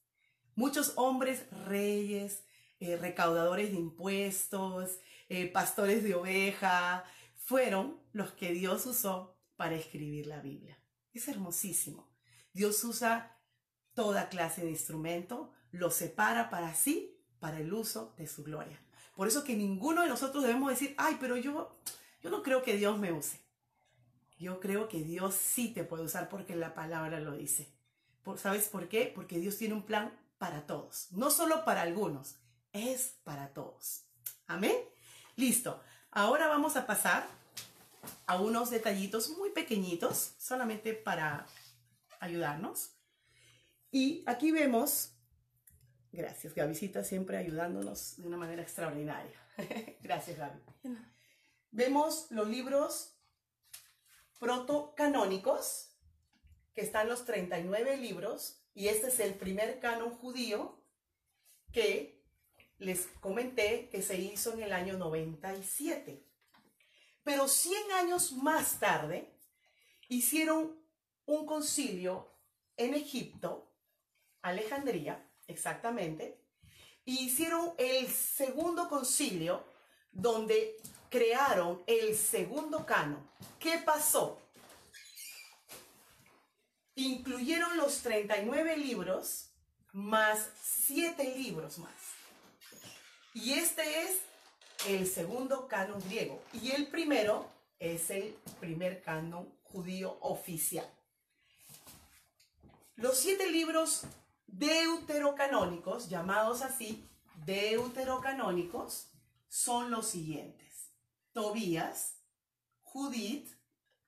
Muchos 0.55 0.93
hombres, 0.97 1.45
reyes, 1.65 2.43
eh, 2.79 2.97
recaudadores 2.97 3.71
de 3.71 3.77
impuestos, 3.77 4.99
eh, 5.29 5.47
pastores 5.47 6.03
de 6.03 6.15
oveja, 6.15 7.05
fueron 7.35 7.99
los 8.11 8.31
que 8.31 8.51
Dios 8.53 8.85
usó 8.85 9.37
para 9.55 9.75
escribir 9.75 10.27
la 10.27 10.41
Biblia. 10.41 10.77
Es 11.13 11.27
hermosísimo. 11.27 12.11
Dios 12.53 12.83
usa 12.83 13.39
toda 13.93 14.29
clase 14.29 14.63
de 14.63 14.69
instrumento, 14.69 15.51
lo 15.71 15.89
separa 15.91 16.49
para 16.49 16.75
sí, 16.75 17.17
para 17.39 17.59
el 17.59 17.73
uso 17.73 18.13
de 18.17 18.27
su 18.27 18.43
gloria. 18.43 18.79
Por 19.15 19.27
eso 19.27 19.43
que 19.43 19.55
ninguno 19.55 20.01
de 20.01 20.09
nosotros 20.09 20.43
debemos 20.43 20.69
decir, 20.69 20.93
ay, 20.97 21.17
pero 21.19 21.37
yo, 21.37 21.79
yo 22.21 22.29
no 22.29 22.43
creo 22.43 22.63
que 22.63 22.75
Dios 22.77 22.97
me 22.99 23.11
use. 23.11 23.42
Yo 24.43 24.59
creo 24.59 24.89
que 24.89 25.01
Dios 25.01 25.35
sí 25.35 25.69
te 25.69 25.85
puede 25.85 26.03
usar 26.03 26.27
porque 26.27 26.53
la 26.57 26.75
palabra 26.75 27.21
lo 27.21 27.31
dice. 27.31 27.73
¿Sabes 28.35 28.67
por 28.67 28.89
qué? 28.89 29.09
Porque 29.15 29.39
Dios 29.39 29.57
tiene 29.57 29.73
un 29.73 29.85
plan 29.85 30.11
para 30.37 30.67
todos, 30.67 31.07
no 31.11 31.31
solo 31.31 31.63
para 31.63 31.81
algunos, 31.81 32.35
es 32.73 33.15
para 33.23 33.53
todos. 33.53 34.03
Amén. 34.45 34.75
Listo. 35.37 35.81
Ahora 36.11 36.47
vamos 36.47 36.75
a 36.75 36.85
pasar 36.85 37.25
a 38.25 38.41
unos 38.41 38.69
detallitos 38.69 39.29
muy 39.37 39.51
pequeñitos, 39.51 40.35
solamente 40.37 40.93
para 40.93 41.47
ayudarnos. 42.19 42.97
Y 43.91 44.23
aquí 44.25 44.51
vemos, 44.51 45.13
gracias 46.11 46.53
Gavisita, 46.53 47.05
siempre 47.05 47.37
ayudándonos 47.37 48.17
de 48.17 48.27
una 48.27 48.35
manera 48.35 48.61
extraordinaria. 48.61 49.39
gracias 50.01 50.37
Gaby. 50.37 50.59
Vemos 51.71 52.27
los 52.29 52.49
libros 52.49 53.12
protocanónicos, 54.43 55.95
que 56.75 56.81
están 56.81 57.07
los 57.07 57.23
39 57.23 57.95
libros, 57.95 58.61
y 58.73 58.89
este 58.89 59.07
es 59.07 59.21
el 59.21 59.35
primer 59.35 59.79
canon 59.79 60.09
judío 60.09 60.83
que 61.71 62.21
les 62.77 63.07
comenté 63.21 63.87
que 63.87 64.01
se 64.01 64.17
hizo 64.17 64.51
en 64.51 64.63
el 64.63 64.73
año 64.73 64.97
97. 64.97 66.27
Pero 67.23 67.47
100 67.47 67.91
años 67.93 68.33
más 68.33 68.81
tarde 68.81 69.33
hicieron 70.09 70.77
un 71.25 71.45
concilio 71.45 72.29
en 72.75 72.95
Egipto, 72.95 73.71
Alejandría, 74.41 75.25
exactamente, 75.47 76.43
y 77.05 77.19
hicieron 77.19 77.75
el 77.77 78.09
segundo 78.09 78.89
concilio 78.89 79.63
donde 80.11 80.75
crearon 81.13 81.83
el 81.85 82.17
segundo 82.17 82.87
canon. 82.87 83.23
¿Qué 83.59 83.77
pasó? 83.77 84.41
Incluyeron 86.95 87.77
los 87.77 88.01
39 88.01 88.77
libros 88.77 89.51
más 89.91 90.49
7 90.87 91.35
libros 91.37 91.77
más. 91.77 91.93
Y 93.35 93.53
este 93.53 93.83
es 94.01 94.21
el 94.87 95.05
segundo 95.07 95.67
canon 95.67 96.01
griego 96.09 96.41
y 96.51 96.71
el 96.71 96.87
primero 96.87 97.47
es 97.77 98.09
el 98.09 98.35
primer 98.59 99.03
canon 99.03 99.47
judío 99.61 100.17
oficial. 100.21 100.89
Los 102.95 103.19
siete 103.19 103.51
libros 103.51 104.01
deuterocanónicos, 104.47 106.09
llamados 106.09 106.63
así, 106.63 107.07
deuterocanónicos, 107.45 109.11
son 109.47 109.91
los 109.91 110.07
siguientes. 110.07 110.72
Tobías, 111.33 112.19
Judith, 112.81 113.49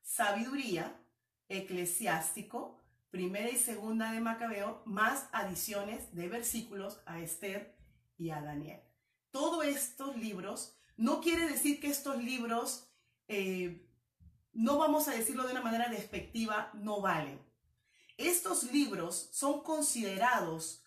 Sabiduría, 0.01 0.95
Eclesiástico, 1.49 2.81
Primera 3.09 3.49
y 3.49 3.57
Segunda 3.57 4.11
de 4.11 4.21
Macabeo, 4.21 4.81
más 4.85 5.27
adiciones 5.31 6.13
de 6.15 6.27
versículos 6.29 7.01
a 7.05 7.19
Esther 7.19 7.75
y 8.17 8.29
a 8.29 8.41
Daniel 8.41 8.81
todos 9.35 9.65
estos 9.65 10.15
libros, 10.15 10.77
no 10.95 11.19
quiere 11.19 11.45
decir 11.45 11.81
que 11.81 11.87
estos 11.87 12.23
libros, 12.23 12.87
eh, 13.27 13.85
no 14.53 14.77
vamos 14.77 15.09
a 15.09 15.11
decirlo 15.11 15.43
de 15.43 15.51
una 15.51 15.61
manera 15.61 15.89
despectiva, 15.89 16.71
no 16.73 17.01
valen. 17.01 17.37
Estos 18.15 18.71
libros 18.71 19.27
son 19.33 19.61
considerados 19.61 20.85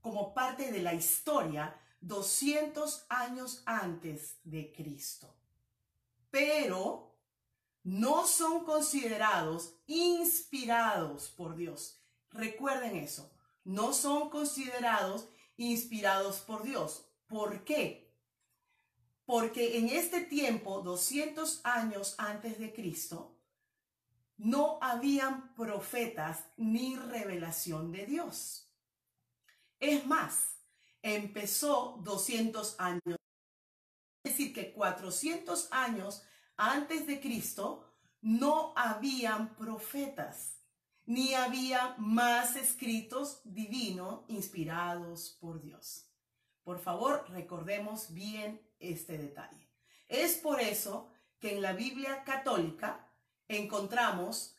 como 0.00 0.32
parte 0.32 0.70
de 0.70 0.80
la 0.80 0.94
historia 0.94 1.76
200 2.00 3.06
años 3.08 3.64
antes 3.66 4.38
de 4.44 4.72
Cristo. 4.72 5.34
Pero 6.30 7.08
no 7.82 8.26
son 8.26 8.64
considerados 8.64 9.74
inspirados 9.86 11.30
por 11.30 11.56
Dios. 11.56 12.00
Recuerden 12.30 12.96
eso, 12.96 13.32
no 13.64 13.92
son 13.92 14.30
considerados 14.30 15.28
inspirados 15.56 16.40
por 16.40 16.62
Dios. 16.62 17.06
¿Por 17.26 17.64
qué? 17.64 18.14
Porque 19.24 19.78
en 19.78 19.88
este 19.88 20.22
tiempo, 20.22 20.80
200 20.80 21.60
años 21.64 22.14
antes 22.18 22.58
de 22.58 22.72
Cristo, 22.72 23.38
no 24.38 24.78
habían 24.80 25.54
profetas 25.54 26.44
ni 26.56 26.96
revelación 26.96 27.92
de 27.92 28.06
Dios. 28.06 28.70
Es 29.80 30.06
más, 30.06 30.56
empezó 31.02 31.98
200 32.02 32.76
años. 32.78 33.17
Que 34.38 34.72
400 34.72 35.68
años 35.72 36.22
antes 36.56 37.08
de 37.08 37.20
Cristo 37.20 37.84
no 38.20 38.72
habían 38.76 39.56
profetas, 39.56 40.60
ni 41.06 41.34
había 41.34 41.96
más 41.98 42.54
escritos 42.54 43.40
divinos 43.42 44.20
inspirados 44.28 45.36
por 45.40 45.60
Dios. 45.60 46.06
Por 46.62 46.78
favor, 46.78 47.26
recordemos 47.30 48.14
bien 48.14 48.62
este 48.78 49.18
detalle. 49.18 49.68
Es 50.06 50.36
por 50.36 50.60
eso 50.60 51.10
que 51.40 51.56
en 51.56 51.60
la 51.62 51.72
Biblia 51.72 52.22
católica 52.22 53.10
encontramos 53.48 54.54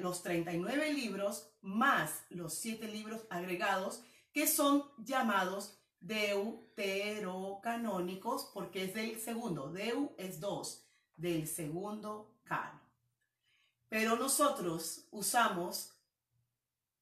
los 0.00 0.22
39 0.22 0.94
libros 0.94 1.50
más 1.60 2.22
los 2.30 2.54
7 2.54 2.88
libros 2.88 3.26
agregados 3.28 4.02
que 4.32 4.46
son 4.46 4.84
llamados 4.98 5.79
deuterocanónicos 6.00 8.50
porque 8.52 8.84
es 8.84 8.92
del 8.94 9.20
segundo. 9.20 9.70
Deu 9.70 10.12
es 10.16 10.40
dos, 10.40 10.86
del 11.16 11.46
segundo 11.46 12.34
cano. 12.44 12.80
Pero 13.88 14.16
nosotros 14.16 15.06
usamos 15.10 15.92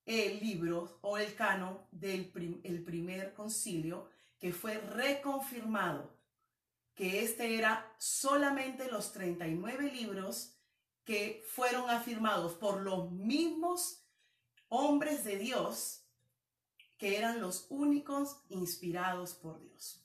el 0.05 0.41
libro 0.41 0.99
o 1.03 1.17
el 1.19 1.35
cano 1.35 1.87
del 1.91 2.33
el 2.65 2.83
primer 2.83 3.35
concilio 3.35 4.09
que 4.39 4.53
fue 4.53 4.79
reconfirmado, 4.79 6.17
que 6.95 7.23
este 7.23 7.57
era 7.57 7.95
solamente 7.99 8.91
los 8.91 9.13
39 9.13 9.93
libros 9.93 10.55
que 11.05 11.45
fueron 11.49 11.91
afirmados 11.91 12.55
por 12.55 12.81
los 12.81 13.11
mismos 13.11 14.05
hombres 14.69 15.25
de 15.25 15.39
Dios 15.39 16.08
que 16.99 17.17
eran 17.17 17.41
los 17.41 17.67
únicos 17.71 18.43
inspirados 18.49 19.35
por 19.35 19.61
Dios. 19.61 20.05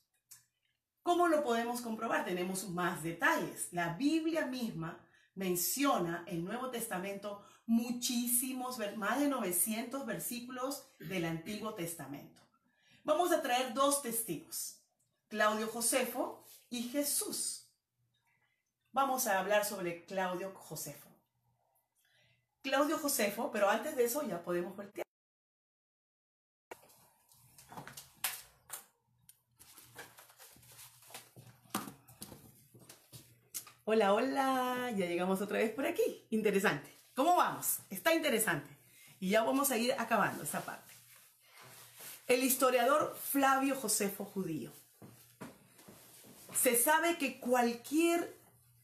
¿Cómo 1.01 1.27
lo 1.27 1.43
podemos 1.43 1.81
comprobar? 1.81 2.23
Tenemos 2.23 2.69
más 2.69 3.03
detalles. 3.03 3.67
La 3.71 3.95
Biblia 3.95 4.45
misma 4.45 5.05
menciona 5.35 6.23
el 6.27 6.45
Nuevo 6.45 6.69
Testamento 6.69 7.43
muchísimos, 7.65 8.77
más 8.95 9.19
de 9.19 9.27
900 9.27 10.05
versículos 10.05 10.87
del 10.99 11.25
Antiguo 11.25 11.73
Testamento. 11.73 12.41
Vamos 13.03 13.31
a 13.33 13.41
traer 13.41 13.73
dos 13.73 14.01
testigos, 14.01 14.79
Claudio 15.27 15.67
Josefo 15.67 16.45
y 16.69 16.83
Jesús. 16.83 17.67
Vamos 18.93 19.27
a 19.27 19.39
hablar 19.39 19.65
sobre 19.65 20.05
Claudio 20.05 20.53
Josefo. 20.55 21.09
Claudio 22.61 22.97
Josefo, 22.97 23.51
pero 23.51 23.69
antes 23.69 23.95
de 23.97 24.05
eso 24.05 24.25
ya 24.25 24.41
podemos 24.41 24.75
voltear. 24.75 25.05
Hola, 33.85 34.13
hola, 34.13 34.91
ya 34.95 35.07
llegamos 35.07 35.41
otra 35.41 35.57
vez 35.57 35.69
por 35.71 35.85
aquí. 35.85 36.25
Interesante. 36.29 36.89
¿Cómo 37.13 37.35
vamos? 37.35 37.79
Está 37.89 38.13
interesante. 38.13 38.77
Y 39.19 39.31
ya 39.31 39.43
vamos 39.43 39.71
a 39.71 39.77
ir 39.77 39.91
acabando 39.99 40.43
esa 40.43 40.63
parte. 40.63 40.93
El 42.25 42.43
historiador 42.43 43.13
Flavio 43.21 43.75
Josefo 43.75 44.23
Judío. 44.23 44.71
Se 46.55 46.77
sabe 46.77 47.17
que 47.17 47.41
cualquier 47.41 48.33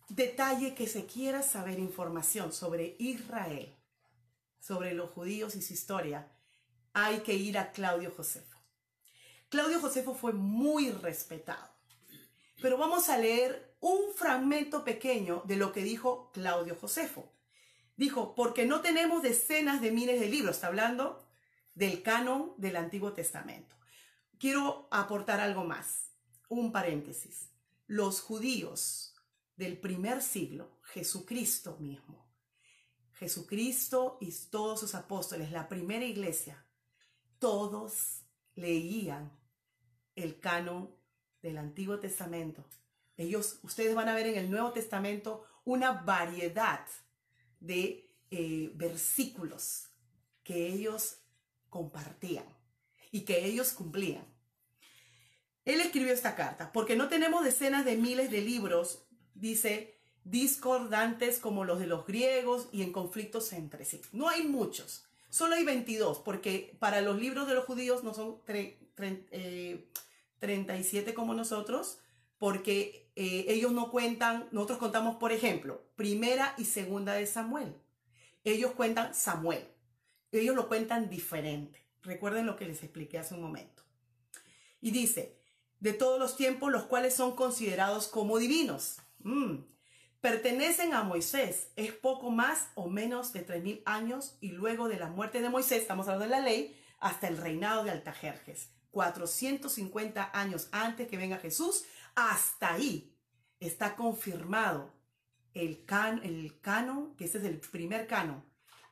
detalle 0.09 0.75
que 0.75 0.85
se 0.85 1.05
quiera 1.05 1.43
saber 1.43 1.79
información 1.79 2.51
sobre 2.51 2.97
Israel, 2.99 3.73
sobre 4.59 4.93
los 4.93 5.11
judíos 5.11 5.55
y 5.55 5.61
su 5.61 5.71
historia, 5.71 6.27
hay 6.91 7.19
que 7.19 7.35
ir 7.35 7.57
a 7.57 7.71
Claudio 7.71 8.11
Josefo. 8.11 8.57
Claudio 9.47 9.79
Josefo 9.79 10.13
fue 10.13 10.33
muy 10.33 10.91
respetado. 10.91 11.78
Pero 12.61 12.77
vamos 12.77 13.09
a 13.09 13.17
leer 13.17 13.77
un 13.79 14.13
fragmento 14.13 14.83
pequeño 14.83 15.43
de 15.45 15.55
lo 15.55 15.71
que 15.71 15.83
dijo 15.83 16.31
Claudio 16.33 16.75
Josefo. 16.75 17.31
Dijo, 17.95 18.35
porque 18.35 18.65
no 18.65 18.81
tenemos 18.81 19.23
decenas 19.23 19.81
de 19.81 19.91
miles 19.91 20.19
de 20.19 20.29
libros, 20.29 20.55
está 20.55 20.67
hablando 20.67 21.25
del 21.73 22.01
canon 22.01 22.53
del 22.57 22.75
Antiguo 22.75 23.13
Testamento. 23.13 23.75
Quiero 24.37 24.87
aportar 24.91 25.39
algo 25.39 25.63
más, 25.63 26.11
un 26.47 26.71
paréntesis. 26.71 27.49
Los 27.87 28.21
judíos 28.21 29.15
del 29.55 29.77
primer 29.77 30.21
siglo, 30.21 30.79
Jesucristo 30.83 31.77
mismo, 31.79 32.29
Jesucristo 33.13 34.17
y 34.21 34.31
todos 34.49 34.79
sus 34.79 34.95
apóstoles, 34.95 35.51
la 35.51 35.67
primera 35.67 36.05
iglesia, 36.05 36.65
todos 37.37 38.23
leían 38.55 39.37
el 40.15 40.39
canon 40.39 40.98
del 41.41 41.57
Antiguo 41.57 41.99
Testamento. 41.99 42.65
Ellos, 43.17 43.59
ustedes 43.63 43.95
van 43.95 44.09
a 44.09 44.15
ver 44.15 44.27
en 44.27 44.37
el 44.37 44.49
Nuevo 44.49 44.71
Testamento 44.71 45.45
una 45.65 45.91
variedad 45.91 46.85
de 47.59 48.09
eh, 48.31 48.71
versículos 48.75 49.89
que 50.43 50.67
ellos 50.67 51.17
compartían 51.69 52.45
y 53.11 53.21
que 53.21 53.45
ellos 53.45 53.73
cumplían. 53.73 54.25
Él 55.65 55.81
escribió 55.81 56.13
esta 56.13 56.35
carta, 56.35 56.71
porque 56.71 56.95
no 56.95 57.09
tenemos 57.09 57.43
decenas 57.43 57.85
de 57.85 57.97
miles 57.97 58.31
de 58.31 58.41
libros, 58.41 59.05
dice, 59.35 59.99
discordantes 60.23 61.39
como 61.39 61.65
los 61.65 61.79
de 61.79 61.87
los 61.87 62.05
griegos 62.05 62.69
y 62.71 62.81
en 62.81 62.91
conflictos 62.91 63.53
entre 63.53 63.85
sí. 63.85 64.01
No 64.11 64.29
hay 64.29 64.47
muchos, 64.47 65.05
solo 65.29 65.55
hay 65.55 65.63
22, 65.63 66.19
porque 66.19 66.75
para 66.79 67.01
los 67.01 67.19
libros 67.19 67.47
de 67.47 67.53
los 67.53 67.65
judíos 67.65 68.03
no 68.03 68.13
son 68.13 68.41
37 70.39 71.13
como 71.13 71.33
nosotros, 71.33 71.99
porque 72.37 73.11
eh, 73.15 73.45
ellos 73.49 73.71
no 73.71 73.91
cuentan, 73.91 74.47
nosotros 74.51 74.79
contamos, 74.79 75.17
por 75.17 75.31
ejemplo, 75.31 75.83
primera 75.95 76.55
y 76.57 76.65
segunda 76.65 77.13
de 77.13 77.27
Samuel. 77.27 77.75
Ellos 78.43 78.71
cuentan 78.71 79.13
Samuel. 79.13 79.67
Ellos 80.31 80.55
lo 80.55 80.67
cuentan 80.67 81.09
diferente. 81.09 81.85
Recuerden 82.01 82.45
lo 82.45 82.55
que 82.55 82.65
les 82.65 82.81
expliqué 82.83 83.17
hace 83.17 83.35
un 83.35 83.41
momento. 83.41 83.83
Y 84.79 84.91
dice, 84.91 85.39
de 85.79 85.93
todos 85.93 86.19
los 86.19 86.37
tiempos, 86.37 86.71
los 86.71 86.83
cuales 86.83 87.13
son 87.13 87.35
considerados 87.35 88.07
como 88.07 88.37
divinos. 88.37 88.97
Mm. 89.19 89.57
Pertenecen 90.21 90.93
a 90.93 91.03
Moisés. 91.03 91.71
Es 91.75 91.93
poco 91.93 92.29
más 92.29 92.69
o 92.75 92.89
menos 92.89 93.33
de 93.33 93.45
3.000 93.45 93.81
años 93.85 94.37
y 94.41 94.49
luego 94.51 94.87
de 94.87 94.99
la 94.99 95.07
muerte 95.07 95.41
de 95.41 95.49
Moisés, 95.49 95.81
estamos 95.81 96.07
hablando 96.07 96.25
de 96.35 96.41
la 96.41 96.47
ley, 96.47 96.75
hasta 96.99 97.27
el 97.27 97.37
reinado 97.37 97.83
de 97.83 97.91
Altajerjes. 97.91 98.69
450 98.91 100.31
años 100.33 100.69
antes 100.71 101.07
que 101.07 101.17
venga 101.17 101.37
Jesús, 101.37 101.85
hasta 102.15 102.73
ahí 102.73 103.15
está 103.59 103.95
confirmado 103.95 104.93
el, 105.53 105.85
can, 105.85 106.21
canon, 106.61 107.15
que 107.15 107.25
ese 107.25 107.39
es 107.39 107.43
el 107.43 107.59
primer 107.59 108.07
canon, 108.07 108.43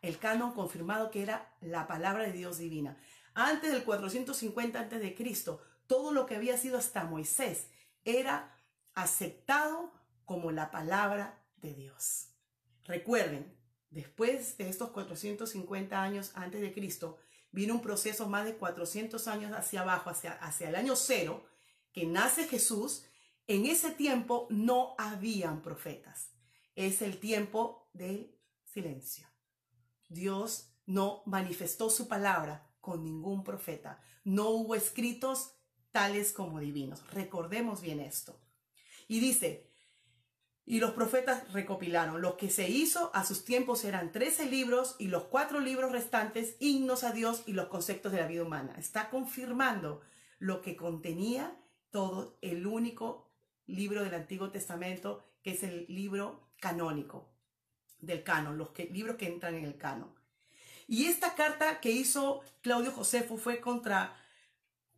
el 0.02 0.18
canon 0.18 0.54
confirmado 0.54 1.12
que 1.12 1.24
era 1.24 1.56
la 1.62 1.88
palabra 1.88 2.24
de 2.24 2.34
Dios 2.34 2.58
divina. 2.58 2.98
Antes 3.34 3.72
del 3.72 3.84
450 3.84 4.80
antes 4.80 5.00
de 5.00 5.16
Cristo, 5.16 5.62
todo 5.88 6.12
lo 6.12 6.26
que 6.26 6.36
había 6.36 6.58
sido 6.58 6.78
hasta 6.78 7.04
Moisés 7.04 7.68
era 8.04 8.56
aceptado 8.94 9.94
como 10.26 10.52
la 10.52 10.72
palabra 10.72 11.44
de 11.58 11.74
Dios. 11.74 12.30
Recuerden, 12.84 13.56
después 13.90 14.58
de 14.58 14.70
estos 14.70 14.90
450 14.90 16.02
años 16.02 16.32
antes 16.36 16.62
de 16.62 16.74
Cristo, 16.74 17.18
vino 17.58 17.74
un 17.74 17.82
proceso 17.82 18.30
más 18.30 18.46
de 18.46 18.56
400 18.56 19.28
años 19.28 19.52
hacia 19.52 19.82
abajo, 19.82 20.12
hacia, 20.12 20.34
hacia 20.34 20.70
el 20.70 20.76
año 20.76 20.96
cero, 20.96 21.44
que 21.92 22.06
nace 22.06 22.48
Jesús. 22.48 23.06
En 23.48 23.66
ese 23.66 23.90
tiempo 23.90 24.46
no 24.52 24.94
habían 25.00 25.64
profetas. 25.64 26.30
Es 26.76 27.02
el 27.02 27.20
tiempo 27.20 27.90
del 27.94 28.38
silencio. 28.64 29.28
Dios 30.08 30.70
no 30.86 31.24
manifestó 31.26 31.90
su 31.90 32.08
palabra 32.08 32.70
con 32.80 33.04
ningún 33.04 33.44
profeta. 33.44 34.04
No 34.24 34.50
hubo 34.50 34.76
escritos 34.76 35.56
tales 35.92 36.34
como 36.34 36.60
divinos. 36.60 37.02
Recordemos 37.12 37.82
bien 37.82 38.00
esto. 38.00 38.40
Y 39.08 39.20
dice, 39.20 39.68
y 40.68 40.82
los 40.82 40.92
profetas 40.92 41.50
recopilaron. 41.54 42.22
Lo 42.22 42.36
que 42.36 42.50
se 42.50 42.70
hizo 42.70 43.10
a 43.16 43.24
sus 43.24 43.46
tiempos 43.46 43.86
eran 43.86 44.12
13 44.12 44.48
libros 44.48 44.98
y 45.00 45.08
los 45.08 45.24
cuatro 45.24 45.62
libros 45.62 45.94
restantes, 45.94 46.58
himnos 46.60 47.06
a 47.06 47.14
Dios 47.14 47.44
y 47.46 47.54
los 47.54 47.68
conceptos 47.68 48.12
de 48.12 48.20
la 48.20 48.28
vida 48.28 48.44
humana. 48.44 48.76
Está 48.78 49.10
confirmando 49.10 50.02
lo 50.40 50.62
que 50.62 50.76
contenía 50.76 51.56
todo 51.90 52.38
el 52.42 52.68
único 52.68 53.32
libro 53.66 54.04
del 54.04 54.14
Antiguo 54.14 54.52
Testamento, 54.52 55.24
que 55.42 55.52
es 55.52 55.64
el 55.64 55.86
libro 55.88 56.50
canónico 56.60 57.30
del 58.00 58.24
canon, 58.24 58.58
los 58.58 58.72
libros 58.92 59.16
que 59.16 59.28
entran 59.28 59.56
en 59.56 59.64
el 59.64 59.78
canon. 59.78 60.14
Y 60.86 61.06
esta 61.06 61.34
carta 61.34 61.80
que 61.80 61.92
hizo 61.92 62.42
Claudio 62.62 62.92
Josefo 62.92 63.38
fue 63.38 63.62
contra, 63.62 64.18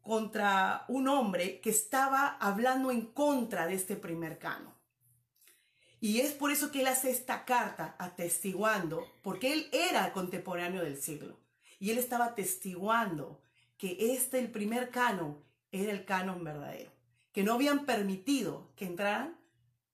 contra 0.01 0.85
un 0.87 1.07
hombre 1.07 1.59
que 1.61 1.69
estaba 1.69 2.37
hablando 2.39 2.89
en 2.89 3.05
contra 3.05 3.67
de 3.67 3.75
este 3.75 3.95
primer 3.95 4.39
canon. 4.39 4.78
Y 6.01 6.21
es 6.21 6.31
por 6.31 6.51
eso 6.51 6.71
que 6.71 6.81
él 6.81 6.87
hace 6.87 7.09
esta 7.09 7.45
carta 7.45 7.95
atestiguando, 7.99 9.05
porque 9.21 9.51
él 9.53 9.69
era 9.71 10.13
contemporáneo 10.13 10.83
del 10.83 11.01
siglo. 11.01 11.37
Y 11.79 11.91
él 11.91 11.97
estaba 11.97 12.25
atestiguando 12.25 13.41
que 13.77 14.13
este, 14.13 14.39
el 14.39 14.51
primer 14.51 14.89
canon, 14.89 15.43
era 15.71 15.91
el 15.91 16.05
canon 16.05 16.43
verdadero, 16.43 16.91
que 17.31 17.43
no 17.43 17.53
habían 17.53 17.85
permitido 17.85 18.71
que 18.75 18.85
entraran 18.85 19.37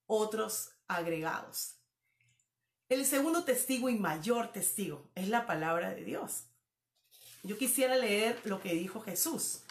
otros 0.07 0.71
agregados. 0.87 1.75
El 2.87 3.05
segundo 3.05 3.43
testigo 3.43 3.89
y 3.89 3.97
mayor 3.97 4.51
testigo 4.51 5.09
es 5.15 5.27
la 5.27 5.47
palabra 5.47 5.93
de 5.93 6.03
Dios. 6.03 6.45
Yo 7.43 7.57
quisiera 7.57 7.95
leer 7.95 8.39
lo 8.45 8.61
que 8.61 8.73
dijo 8.73 9.01
Jesús. 9.01 9.61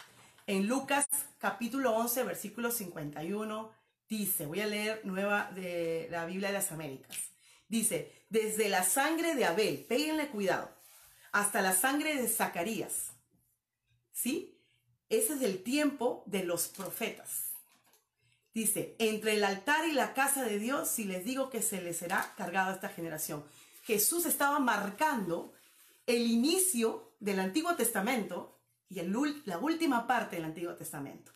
En 0.47 0.67
Lucas 0.67 1.07
capítulo 1.39 1.95
11, 1.95 2.23
versículo 2.23 2.71
51, 2.71 3.71
dice, 4.09 4.45
voy 4.45 4.61
a 4.61 4.67
leer 4.67 5.01
nueva 5.03 5.51
de 5.53 6.07
la 6.11 6.25
Biblia 6.25 6.49
de 6.49 6.53
las 6.55 6.71
Américas. 6.71 7.17
Dice, 7.67 8.11
desde 8.29 8.69
la 8.69 8.83
sangre 8.83 9.35
de 9.35 9.45
Abel, 9.45 9.85
péguenle 9.87 10.27
cuidado, 10.29 10.69
hasta 11.31 11.61
la 11.61 11.73
sangre 11.73 12.15
de 12.15 12.27
Zacarías. 12.27 13.11
¿Sí? 14.11 14.57
Ese 15.09 15.33
es 15.33 15.41
el 15.41 15.63
tiempo 15.63 16.23
de 16.27 16.43
los 16.43 16.67
profetas. 16.67 17.51
Dice, 18.53 18.95
entre 18.99 19.33
el 19.33 19.43
altar 19.43 19.85
y 19.87 19.91
la 19.91 20.13
casa 20.13 20.43
de 20.43 20.59
Dios, 20.59 20.89
si 20.89 21.03
les 21.03 21.25
digo 21.25 21.49
que 21.49 21.61
se 21.61 21.81
les 21.81 21.97
será 21.97 22.33
cargado 22.37 22.73
esta 22.73 22.89
generación. 22.89 23.43
Jesús 23.83 24.25
estaba 24.25 24.59
marcando 24.59 25.53
el 26.07 26.21
inicio 26.21 27.11
del 27.19 27.39
Antiguo 27.39 27.75
Testamento 27.75 28.57
y 28.89 29.01
la 29.01 29.57
última 29.57 30.07
parte 30.07 30.37
del 30.37 30.45
Antiguo 30.45 30.73
Testamento. 30.75 31.31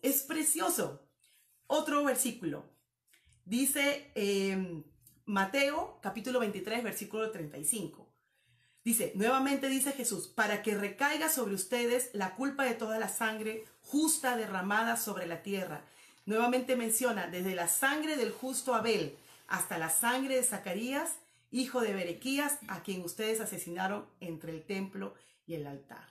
Es 0.00 0.22
precioso. 0.22 1.09
Otro 1.72 2.02
versículo. 2.02 2.68
Dice 3.44 4.10
em, 4.16 4.82
Mateo 5.24 6.00
capítulo 6.02 6.40
23, 6.40 6.82
versículo 6.82 7.30
35. 7.30 8.12
Dice, 8.82 9.12
nuevamente 9.14 9.68
dice 9.68 9.92
Jesús, 9.92 10.26
para 10.26 10.62
que 10.62 10.76
recaiga 10.76 11.28
sobre 11.28 11.54
ustedes 11.54 12.10
la 12.12 12.34
culpa 12.34 12.64
de 12.64 12.74
toda 12.74 12.98
la 12.98 13.08
sangre 13.08 13.66
justa 13.82 14.36
derramada 14.36 14.96
sobre 14.96 15.28
la 15.28 15.44
tierra. 15.44 15.84
Nuevamente 16.26 16.74
menciona, 16.74 17.28
desde 17.28 17.54
la 17.54 17.68
sangre 17.68 18.16
del 18.16 18.32
justo 18.32 18.74
Abel 18.74 19.16
hasta 19.46 19.78
la 19.78 19.90
sangre 19.90 20.34
de 20.34 20.42
Zacarías, 20.42 21.18
hijo 21.52 21.82
de 21.82 21.94
Berequías, 21.94 22.58
a 22.66 22.82
quien 22.82 23.04
ustedes 23.04 23.40
asesinaron 23.40 24.08
entre 24.18 24.50
el 24.50 24.64
templo 24.64 25.14
y 25.46 25.54
el 25.54 25.68
altar. 25.68 26.08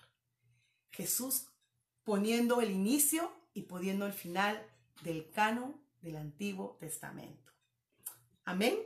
Jesús 0.91 1.47
poniendo 2.05 2.61
el 2.61 2.71
inicio 2.71 3.29
y 3.53 3.63
poniendo 3.63 4.05
el 4.05 4.13
final 4.13 4.65
del 5.01 5.29
canon 5.31 5.81
del 6.01 6.17
Antiguo 6.17 6.77
Testamento. 6.79 7.51
Amén. 8.45 8.77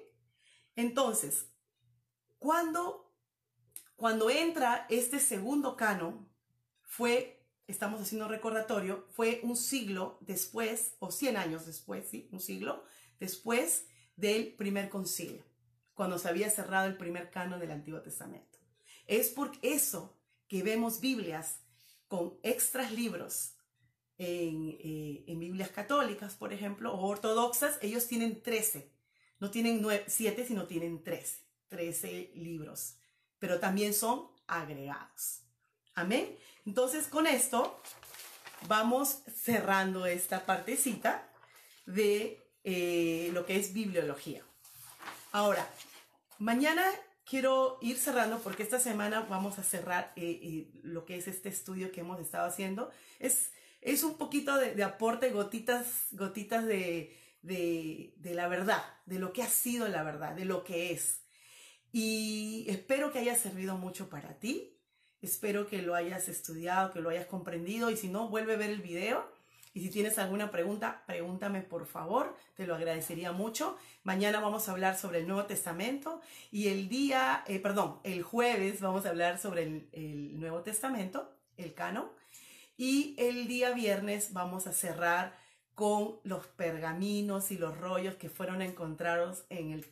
Entonces, 0.76 1.47
cuando, 2.39 3.13
cuando 3.95 4.30
entra 4.30 4.86
este 4.89 5.19
segundo 5.19 5.78
canon, 5.78 6.28
fue, 6.82 7.45
estamos 7.67 8.02
haciendo 8.02 8.28
recordatorio, 8.28 9.08
fue 9.12 9.39
un 9.43 9.56
siglo 9.56 10.17
después, 10.21 10.95
o 10.99 11.12
cien 11.12 11.38
años 11.38 11.65
después, 11.65 12.10
sí, 12.10 12.30
un 12.32 12.39
siglo 12.39 12.84
después 13.19 13.86
del 14.15 14.54
primer 14.56 14.89
concilio 14.89 15.43
cuando 15.93 16.17
se 16.17 16.28
había 16.28 16.49
cerrado 16.49 16.88
el 16.88 16.97
primer 16.97 17.30
canon 17.30 17.60
del 17.60 17.71
Antiguo 17.71 18.02
Testamento. 18.02 18.60
Es 19.08 19.30
por 19.30 19.52
eso 19.62 20.17
que 20.47 20.63
vemos 20.63 20.99
Biblias 20.99 21.60
con 22.08 22.39
extras 22.43 22.91
libros 22.91 23.56
en, 24.17 24.78
eh, 24.80 25.36
Biblias 25.38 25.69
católicas, 25.69 26.36
por 26.36 26.54
ejemplo, 26.54 26.93
o 26.93 27.08
ortodoxas, 27.08 27.78
ellos 27.82 28.08
tienen 28.08 28.41
13, 28.41 28.91
no 29.39 29.52
tienen 29.52 29.86
7, 30.08 30.45
sino 30.45 30.65
tienen 30.67 31.04
13, 31.04 31.39
13 31.69 32.32
libros, 32.36 32.95
pero 33.39 33.60
también 33.60 33.93
son 33.93 34.30
agregados. 34.47 35.41
Amén. 35.95 36.36
Entonces, 36.65 37.08
con 37.08 37.28
esto 37.28 37.82
vamos 38.67 39.19
cerrando 39.36 40.06
esta 40.06 40.45
partecita 40.45 41.30
de 41.86 42.41
eh, 42.63 43.30
lo 43.34 43.45
que 43.45 43.58
es 43.58 43.73
bibliología. 43.73 44.43
Ahora, 45.32 45.67
mañana 46.39 46.84
quiero 47.26 47.78
ir 47.82 47.97
cerrando 47.97 48.39
porque 48.39 48.63
esta 48.63 48.80
semana 48.80 49.21
vamos 49.21 49.60
a 49.60 49.63
cerrar 49.63 50.13
eh, 50.15 50.39
eh, 50.41 50.71
lo 50.84 51.06
que 51.06 51.17
es 51.17 51.28
este 51.28 51.49
estudio 51.49 51.91
que 51.91 52.02
hemos 52.02 52.19
estado 52.19 52.47
haciendo. 52.47 52.91
Es, 53.19 53.52
es 53.86 54.04
un 54.04 54.17
poquito 54.17 54.58
de, 54.58 54.84
aporte, 54.84 55.30
gotitas, 55.30 56.08
gotitas 56.12 56.65
de, 56.65 57.15
de, 57.41 58.13
la 58.34 58.48
verdad, 58.48 58.84
de 59.06 59.19
lo 59.19 59.34
que 59.34 59.43
ha 59.43 59.48
sido 59.48 59.88
la 59.88 60.04
verdad, 60.04 60.36
de 60.36 60.46
lo 60.46 60.63
que 60.63 60.91
es. 60.91 61.22
Y 61.91 62.65
espero 62.67 63.12
que 63.12 63.19
haya 63.19 63.36
servido 63.36 63.78
mucho 63.78 64.10
para 64.10 64.39
ti. 64.39 64.78
Espero 65.22 65.67
que 65.67 65.82
lo 65.82 65.96
hayas 65.96 66.28
estudiado, 66.28 66.91
que 66.91 67.00
lo 67.00 67.10
hayas 67.10 67.28
comprendido 67.28 67.89
y 67.89 67.98
si 67.98 68.10
no, 68.10 68.28
vuelve 68.28 68.54
a 68.54 68.58
ver 68.58 68.72
el 68.72 68.82
video 68.82 69.32
y 69.76 69.82
si 69.82 69.89
tienes 69.89 70.19
alguna 70.19 70.52
pregunta, 70.52 71.04
pregúntame 71.08 71.62
por 71.62 71.88
favor, 71.88 72.36
te 72.56 72.67
lo 72.67 72.76
agradecería 72.76 73.32
mucho. 73.32 73.76
Mañana 74.04 74.39
vamos 74.39 74.69
a 74.69 74.72
hablar 74.72 74.96
sobre 74.96 75.19
el 75.19 75.28
Nuevo 75.28 75.46
Testamento 75.46 76.22
y 76.52 76.67
el 76.67 76.89
día, 76.89 77.43
eh, 77.48 77.60
perdón, 77.60 78.00
el 78.04 78.22
jueves 78.22 78.82
vamos 78.82 79.08
a 79.08 79.10
hablar 79.10 79.39
sobre 79.39 79.63
el, 79.63 79.89
el 79.91 80.39
Nuevo 80.39 80.62
Testamento, 80.62 81.36
el 81.58 81.74
canon. 81.74 82.06
Y 82.77 83.15
el 83.17 83.47
día 83.47 83.71
viernes 83.71 84.33
vamos 84.33 84.67
a 84.67 84.73
cerrar 84.73 85.38
con 85.75 86.19
los 86.23 86.47
pergaminos 86.47 87.51
y 87.51 87.57
los 87.57 87.77
rollos 87.77 88.15
que 88.15 88.29
fueron 88.29 88.62
encontrados 88.62 89.45
en 89.49 89.71
el 89.71 89.86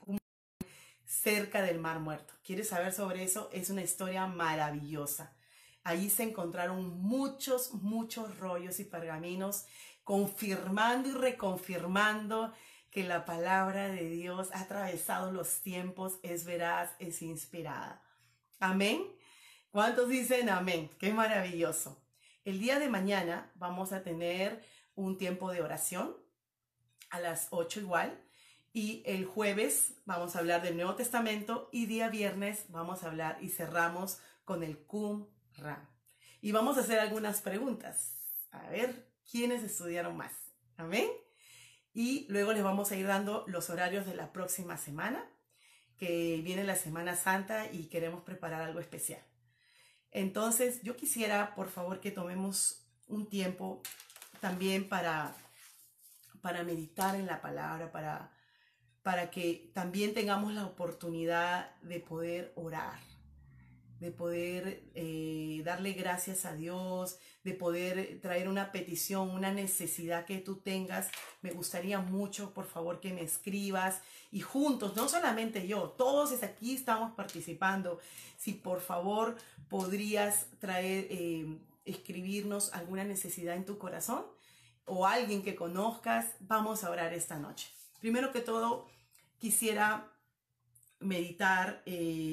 cerca 1.06 1.62
del 1.62 1.80
Mar 1.80 2.00
Muerto. 2.00 2.34
¿Quieres 2.44 2.70
saber 2.70 2.94
sobre 2.94 3.24
eso? 3.24 3.50
Es 3.52 3.70
una 3.70 3.84
historia 3.84 4.28
maravillosa. 4.28 5.36
Allí 5.84 6.10
se 6.10 6.24
encontraron 6.24 7.02
muchos, 7.02 7.74
muchos 7.74 8.38
rollos 8.38 8.80
y 8.80 8.86
pergaminos 8.86 9.66
confirmando 10.04 11.10
y 11.10 11.14
reconfirmando 11.14 12.54
que 12.92 13.04
la 13.04 13.26
palabra 13.26 13.88
de 13.88 14.10
Dios 14.10 14.50
ha 14.54 14.62
atravesado 14.62 15.32
los 15.32 15.62
tiempos, 15.62 16.20
es 16.24 16.46
veraz, 16.46 16.92
es 17.00 17.22
inspirada. 17.22 18.04
Amén. 18.60 19.04
¿Cuántos 19.72 20.10
dicen 20.10 20.50
amén? 20.50 20.90
Qué 21.00 21.14
maravilloso. 21.14 22.01
El 22.44 22.60
día 22.60 22.80
de 22.80 22.90
mañana 22.90 23.52
vamos 23.56 23.94
a 23.94 24.04
tener 24.04 24.64
un 24.96 25.18
tiempo 25.18 25.52
de 25.52 25.62
oración 25.62 26.16
a 27.10 27.20
las 27.20 27.48
8 27.52 27.82
igual. 27.82 28.24
Y 28.74 29.04
el 29.06 29.26
jueves 29.26 29.96
vamos 30.06 30.36
a 30.36 30.40
hablar 30.40 30.62
del 30.62 30.78
Nuevo 30.78 30.96
Testamento 30.96 31.70
y 31.74 31.88
día 31.88 32.08
viernes 32.08 32.66
vamos 32.70 33.04
a 33.04 33.08
hablar 33.08 33.38
y 33.42 33.50
cerramos 33.50 34.20
con 34.46 34.64
el 34.64 34.78
cum 34.78 35.28
y 36.42 36.52
vamos 36.52 36.78
a 36.78 36.82
hacer 36.82 37.00
algunas 37.00 37.42
preguntas. 37.42 38.18
A 38.52 38.68
ver, 38.70 39.08
¿quiénes 39.30 39.64
estudiaron 39.64 40.18
más? 40.18 40.34
Amén. 40.78 41.08
Y 41.94 42.26
luego 42.30 42.54
les 42.54 42.64
vamos 42.64 42.92
a 42.92 42.96
ir 42.96 43.06
dando 43.06 43.46
los 43.48 43.70
horarios 43.70 44.06
de 44.06 44.16
la 44.16 44.34
próxima 44.34 44.78
semana, 44.78 45.24
que 45.98 46.42
viene 46.44 46.64
la 46.64 46.76
Semana 46.76 47.16
Santa 47.16 47.72
y 47.72 47.90
queremos 47.90 48.24
preparar 48.24 48.62
algo 48.62 48.80
especial. 48.80 49.22
Entonces, 50.12 50.82
yo 50.84 50.96
quisiera, 50.96 51.56
por 51.56 51.70
favor, 51.70 52.00
que 52.00 52.12
tomemos 52.12 52.84
un 53.08 53.28
tiempo 53.28 53.82
también 54.40 54.88
para, 54.88 55.36
para 56.42 56.64
meditar 56.64 57.16
en 57.16 57.28
la 57.28 57.42
palabra, 57.42 57.92
para, 57.92 58.32
para 59.04 59.32
que 59.32 59.72
también 59.74 60.14
tengamos 60.14 60.54
la 60.54 60.66
oportunidad 60.66 61.76
de 61.82 62.00
poder 62.00 62.52
orar 62.56 63.11
de 64.02 64.12
poder 64.12 64.84
eh, 64.96 65.62
darle 65.64 65.94
gracias 65.94 66.46
a 66.46 66.56
Dios, 66.56 67.20
de 67.44 67.54
poder 67.54 68.20
traer 68.20 68.50
una 68.50 68.72
petición, 68.72 69.30
una 69.30 69.54
necesidad 69.54 70.26
que 70.26 70.40
tú 70.40 70.56
tengas. 70.56 71.12
Me 71.44 71.52
gustaría 71.52 72.00
mucho, 72.00 72.52
por 72.52 72.66
favor, 72.66 73.00
que 73.00 73.14
me 73.14 73.22
escribas 73.22 74.02
y 74.32 74.40
juntos, 74.40 74.96
no 74.96 75.08
solamente 75.08 75.68
yo, 75.68 75.90
todos 75.90 76.42
aquí 76.42 76.74
estamos 76.74 77.14
participando. 77.14 78.00
Si 78.40 78.54
por 78.54 78.82
favor 78.82 79.36
podrías 79.70 80.48
traer, 80.58 81.06
eh, 81.12 81.60
escribirnos 81.86 82.74
alguna 82.74 83.04
necesidad 83.04 83.56
en 83.56 83.66
tu 83.66 83.78
corazón 83.78 84.26
o 84.86 85.06
alguien 85.06 85.44
que 85.44 85.54
conozcas, 85.54 86.26
vamos 86.40 86.84
a 86.84 86.90
orar 86.90 87.14
esta 87.14 87.38
noche. 87.38 87.70
Primero 88.00 88.32
que 88.32 88.42
todo, 88.42 88.88
quisiera 89.38 90.12
meditar. 91.00 91.84
Eh, 91.86 92.32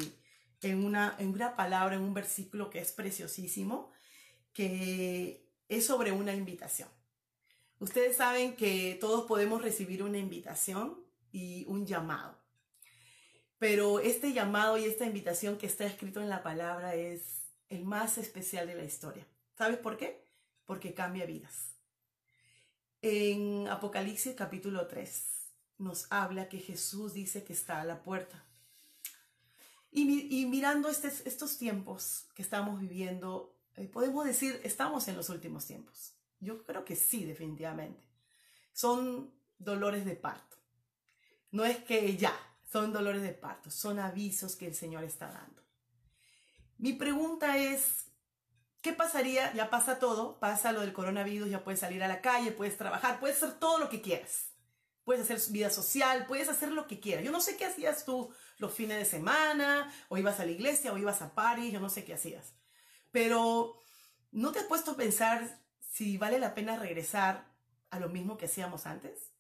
en 0.63 0.85
una, 0.85 1.15
en 1.19 1.29
una 1.29 1.57
palabra, 1.57 1.97
en 1.97 2.03
un 2.03 2.15
versículo 2.15 2.71
que 2.71 2.81
es 2.81 2.93
preciosísimo, 2.93 3.93
que 4.53 5.47
es 5.69 5.87
sobre 5.87 6.13
una 6.13 6.35
invitación. 6.35 6.89
Ustedes 7.79 8.17
saben 8.17 8.57
que 8.57 8.97
todos 9.01 9.27
podemos 9.27 9.63
recibir 9.63 10.03
una 10.03 10.19
invitación 10.19 10.99
y 11.31 11.65
un 11.69 11.87
llamado. 11.87 12.37
Pero 13.59 14.01
este 14.01 14.33
llamado 14.33 14.79
y 14.79 14.85
esta 14.85 15.05
invitación 15.05 15.59
que 15.59 15.67
está 15.67 15.85
escrito 15.85 16.21
en 16.21 16.29
la 16.29 16.43
palabra 16.43 16.95
es 16.95 17.43
el 17.69 17.85
más 17.85 18.19
especial 18.19 18.67
de 18.67 18.75
la 18.75 18.85
historia. 18.85 19.27
¿Sabes 19.57 19.79
por 19.79 19.97
qué? 19.97 20.25
Porque 20.65 20.95
cambia 20.95 21.27
vidas. 21.27 21.75
En 23.03 23.69
Apocalipsis 23.69 24.35
capítulo 24.35 24.89
3 24.89 25.25
nos 25.79 26.07
habla 26.11 26.49
que 26.49 26.59
Jesús 26.59 27.15
dice 27.15 27.45
que 27.45 27.53
está 27.53 27.81
a 27.81 27.85
la 27.85 28.03
puerta 28.03 28.45
y, 29.91 30.47
mirando 30.47 30.89
estos 30.89 31.59
tiempos 31.59 32.27
que 32.35 32.43
estamos 32.43 32.81
viviendo, 32.81 33.57
eh, 33.77 33.87
podemos 33.87 34.25
decir, 34.25 34.61
estamos 34.65 35.09
en 35.09 35.17
los 35.17 35.29
últimos 35.31 35.67
tiempos. 35.67 36.15
Yo 36.41 36.65
creo 36.65 36.85
que 36.85 36.95
sí, 36.95 37.25
definitivamente. 37.25 38.03
Son 38.73 39.33
dolores 39.59 40.05
de 40.05 40.15
parto. 40.15 40.57
No 41.51 41.65
es 41.65 41.79
que 41.79 42.17
ya, 42.17 42.35
son 42.71 42.93
dolores 42.93 43.23
de 43.23 43.33
parto, 43.33 43.71
son 43.71 43.99
avisos 43.99 44.57
que 44.57 44.67
el 44.67 44.75
Señor 44.75 45.05
está 45.05 45.31
dando. 45.31 45.63
Mi 46.77 46.93
pregunta 46.93 47.57
es, 47.57 48.05
¿qué 48.83 48.93
pasaría? 48.93 49.53
Ya 49.55 49.71
pasa 49.71 49.99
todo, 49.99 50.39
pasa 50.39 50.73
lo 50.73 50.83
del 50.83 50.93
coronavirus, 50.93 51.51
ya 51.51 51.65
puedes 51.65 51.81
salir 51.81 52.03
a 52.05 52.09
la 52.09 52.21
calle, 52.21 52.53
puedes 52.53 52.77
trabajar, 52.77 53.19
puedes 53.19 53.43
hacer 53.43 53.59
todo 53.59 53.79
lo 53.79 53.89
que 53.89 54.03
quieras. 54.03 54.48
Puedes 55.09 55.31
hacer 55.31 55.41
vida 55.55 55.71
social, 55.71 56.27
puedes 56.27 56.51
hacer 56.51 56.71
lo 56.71 56.87
que 56.87 57.01
quieras. 57.01 57.25
Yo 57.25 57.33
no 57.33 57.41
sé 57.41 57.57
qué 57.57 57.65
hacías 57.65 58.05
tú 58.05 58.31
los 58.59 58.75
fines 58.75 58.99
de 58.99 59.07
semana, 59.07 59.91
o 60.11 60.19
ibas 60.19 60.39
a 60.39 60.45
la 60.45 60.51
iglesia, 60.51 60.93
o 60.93 60.99
ibas 60.99 61.23
a 61.23 61.35
París, 61.35 61.73
yo 61.73 61.81
no 61.81 61.89
sé 61.89 62.05
qué 62.05 62.13
hacías. 62.13 62.53
Pero, 63.11 63.81
¿no 64.33 64.53
te 64.53 64.59
has 64.59 64.67
puesto 64.67 64.91
a 64.91 64.97
pensar 64.99 65.63
si 65.81 66.19
vale 66.19 66.39
la 66.39 66.55
pena 66.55 66.77
regresar 66.77 67.51
a 67.89 67.99
lo 67.99 68.11
mismo 68.11 68.37
que 68.37 68.45
hacíamos 68.45 68.85
antes? 68.85 69.33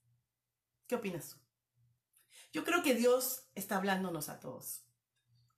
¿Qué 0.86 0.94
opinas 0.94 1.28
tú? 1.28 1.36
Yo 2.50 2.64
creo 2.64 2.82
que 2.82 2.94
Dios 2.94 3.42
está 3.54 3.76
hablándonos 3.76 4.30
a 4.30 4.40
todos, 4.40 4.86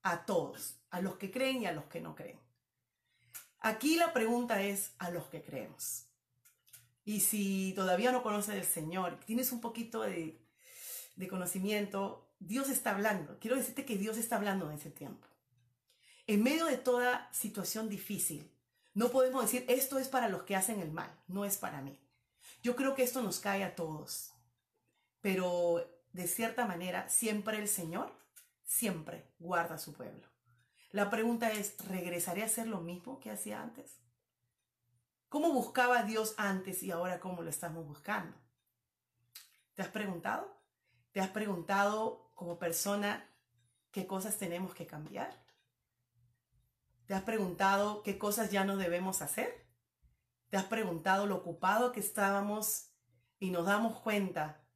a 0.02 0.26
todos, 0.26 0.74
a 0.90 1.00
los 1.00 1.18
que 1.18 1.30
creen 1.30 1.62
y 1.62 1.66
a 1.66 1.72
los 1.72 1.84
que 1.84 2.00
no 2.00 2.16
creen. 2.16 2.40
Aquí 3.60 3.94
la 3.94 4.12
pregunta 4.12 4.60
es 4.60 4.90
a 4.98 5.12
los 5.12 5.28
que 5.28 5.40
creemos. 5.40 6.09
Y 7.04 7.20
si 7.20 7.72
todavía 7.74 8.12
no 8.12 8.22
conoces 8.22 8.54
al 8.54 8.64
Señor, 8.64 9.18
tienes 9.24 9.52
un 9.52 9.60
poquito 9.60 10.02
de, 10.02 10.40
de 11.16 11.28
conocimiento, 11.28 12.28
Dios 12.38 12.68
está 12.68 12.90
hablando. 12.90 13.38
Quiero 13.38 13.56
decirte 13.56 13.84
que 13.84 13.96
Dios 13.96 14.16
está 14.16 14.36
hablando 14.36 14.70
en 14.70 14.76
ese 14.76 14.90
tiempo. 14.90 15.26
En 16.26 16.42
medio 16.42 16.66
de 16.66 16.76
toda 16.76 17.28
situación 17.32 17.88
difícil, 17.88 18.50
no 18.94 19.10
podemos 19.10 19.42
decir 19.42 19.64
esto 19.68 19.98
es 19.98 20.08
para 20.08 20.28
los 20.28 20.42
que 20.42 20.56
hacen 20.56 20.80
el 20.80 20.90
mal, 20.90 21.10
no 21.26 21.44
es 21.44 21.56
para 21.56 21.80
mí. 21.80 21.98
Yo 22.62 22.76
creo 22.76 22.94
que 22.94 23.02
esto 23.02 23.22
nos 23.22 23.40
cae 23.40 23.64
a 23.64 23.74
todos. 23.74 24.32
Pero 25.20 25.84
de 26.12 26.26
cierta 26.26 26.66
manera, 26.66 27.08
siempre 27.08 27.58
el 27.58 27.68
Señor, 27.68 28.12
siempre 28.64 29.24
guarda 29.38 29.76
a 29.76 29.78
su 29.78 29.92
pueblo. 29.92 30.28
La 30.92 31.08
pregunta 31.10 31.52
es, 31.52 31.76
¿regresaré 31.86 32.42
a 32.42 32.46
hacer 32.46 32.66
lo 32.66 32.80
mismo 32.80 33.20
que 33.20 33.30
hacía 33.30 33.62
antes? 33.62 34.00
¿Cómo 35.30 35.52
buscaba 35.52 36.02
Dios 36.02 36.34
antes 36.38 36.82
y 36.82 36.90
ahora 36.90 37.20
cómo 37.20 37.42
lo 37.42 37.50
estamos 37.50 37.86
buscando? 37.86 38.36
¿Te 39.74 39.82
has 39.82 39.88
preguntado? 39.88 40.60
¿Te 41.12 41.20
has 41.20 41.28
preguntado 41.28 42.32
como 42.34 42.58
persona 42.58 43.30
qué 43.92 44.08
cosas 44.08 44.38
tenemos 44.38 44.74
que 44.74 44.88
cambiar? 44.88 45.32
¿Te 47.06 47.14
has 47.14 47.22
preguntado 47.22 48.02
qué 48.02 48.18
cosas 48.18 48.50
ya 48.50 48.64
no 48.64 48.76
debemos 48.76 49.22
hacer? 49.22 49.68
¿Te 50.48 50.56
has 50.56 50.64
preguntado 50.64 51.26
lo 51.26 51.36
ocupado 51.36 51.92
que 51.92 52.00
estábamos 52.00 52.88
y 53.38 53.50
nos 53.50 53.66
damos 53.66 54.00
cuenta 54.00 54.66